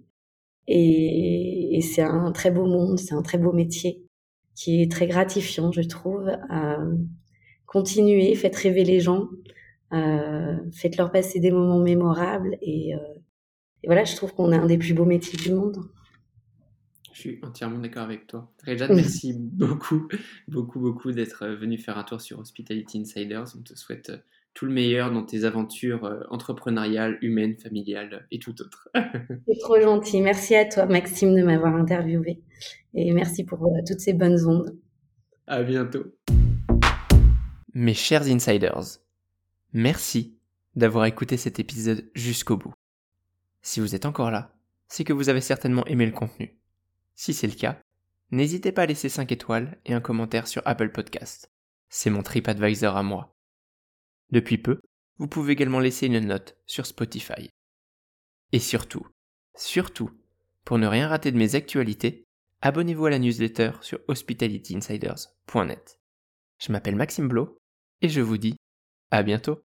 Et, 0.68 1.82
c'est 1.82 2.02
un 2.02 2.32
très 2.32 2.50
beau 2.50 2.66
monde, 2.66 2.98
c'est 2.98 3.14
un 3.14 3.22
très 3.22 3.38
beau 3.38 3.52
métier 3.52 4.06
qui 4.56 4.82
est 4.82 4.90
très 4.90 5.08
gratifiant, 5.08 5.74
je 5.74 5.82
trouve. 5.82 6.30
Euh, 6.30 6.96
continuez, 7.66 8.36
faites 8.36 8.56
rêver 8.56 8.86
les 8.86 9.02
gens, 9.02 9.28
euh, 9.92 10.58
faites-leur 10.72 11.12
passer 11.12 11.42
des 11.42 11.52
moments 11.52 11.80
mémorables 11.82 12.58
et, 12.62 12.94
et 13.84 13.88
voilà, 13.88 14.06
je 14.06 14.16
trouve 14.16 14.34
qu'on 14.34 14.52
a 14.52 14.58
un 14.58 14.66
des 14.66 14.78
plus 14.78 14.94
beaux 14.94 15.06
métiers 15.06 15.38
du 15.38 15.52
monde. 15.52 15.78
Je 17.12 17.20
suis 17.20 17.40
entièrement 17.44 17.80
d'accord 17.80 18.04
avec 18.04 18.28
toi. 18.28 18.52
Réjeanne, 18.64 18.96
merci 18.96 19.34
beaucoup, 19.38 20.08
beaucoup, 20.48 20.80
beaucoup 20.80 21.12
d'être 21.12 21.44
euh, 21.44 21.56
venu 21.56 21.78
faire 21.78 21.98
un 21.98 22.04
tour 22.04 22.22
sur 22.22 22.40
Hospitality 22.40 23.02
Insiders. 23.02 23.46
On 23.58 23.62
te 23.62 23.76
souhaite 23.76 24.10
euh, 24.10 24.18
tout 24.54 24.66
le 24.66 24.72
meilleur 24.72 25.12
dans 25.12 25.24
tes 25.24 25.44
aventures 25.44 26.06
euh, 26.06 26.22
entrepreneuriales, 26.30 27.20
humaines, 27.22 27.56
familiales 27.58 28.26
et 28.32 28.40
tout 28.40 28.60
autre. 28.62 28.90
C'est 28.96 29.60
trop 29.60 29.80
gentil. 29.80 30.22
Merci 30.22 30.56
à 30.56 30.66
toi, 30.66 30.86
Maxime, 30.86 31.36
de 31.36 31.44
m'avoir 31.44 31.76
interviewé. 31.76 32.42
Et 32.94 33.12
merci 33.12 33.44
pour 33.44 33.60
toutes 33.88 34.00
ces 34.00 34.14
bonnes 34.14 34.46
ondes. 34.48 34.76
À 35.46 35.62
bientôt. 35.62 36.06
Mes 37.74 37.94
chers 37.94 38.28
insiders, 38.28 39.00
merci 39.74 40.38
d'avoir 40.76 41.06
écouté 41.06 41.38
cet 41.38 41.60
épisode 41.60 42.10
jusqu'au 42.16 42.58
bout. 42.58 42.74
Si 43.64 43.80
vous 43.80 43.96
êtes 43.96 44.06
encore 44.06 44.30
là, 44.30 44.54
c'est 44.88 45.06
que 45.06 45.14
vous 45.14 45.30
avez 45.30 45.42
certainement 45.42 45.86
aimé 45.88 46.06
le 46.06 46.12
contenu. 46.12 46.56
Si 47.16 47.34
c'est 47.34 47.48
le 47.48 47.56
cas, 47.56 47.82
n'hésitez 48.30 48.72
pas 48.72 48.84
à 48.84 48.86
laisser 48.86 49.10
5 49.10 49.32
étoiles 49.32 49.80
et 49.86 49.94
un 49.94 50.02
commentaire 50.02 50.48
sur 50.48 50.62
Apple 50.66 50.92
Podcast. 50.92 51.50
C'est 51.90 52.10
mon 52.10 52.24
TripAdvisor 52.24 52.98
à 52.98 53.04
moi. 53.04 53.36
Depuis 54.32 54.58
peu, 54.58 54.82
vous 55.18 55.28
pouvez 55.28 55.54
également 55.54 55.80
laisser 55.80 56.08
une 56.08 56.20
note 56.20 56.58
sur 56.66 56.86
Spotify. 56.86 57.50
Et 58.52 58.60
surtout, 58.60 59.08
surtout, 59.56 60.12
pour 60.66 60.78
ne 60.78 60.88
rien 60.88 61.08
rater 61.08 61.32
de 61.32 61.38
mes 61.38 61.56
actualités, 61.56 62.26
abonnez-vous 62.62 63.06
à 63.06 63.12
la 63.12 63.20
newsletter 63.20 63.72
sur 63.82 64.00
hospitalityinsiders.net. 64.08 66.00
Je 66.60 66.72
m'appelle 66.72 66.96
Maxime 66.96 67.28
Blo 67.30 67.58
et 68.02 68.10
je 68.10 68.22
vous 68.22 68.38
dis 68.38 68.58
à 69.12 69.24
bientôt. 69.24 69.62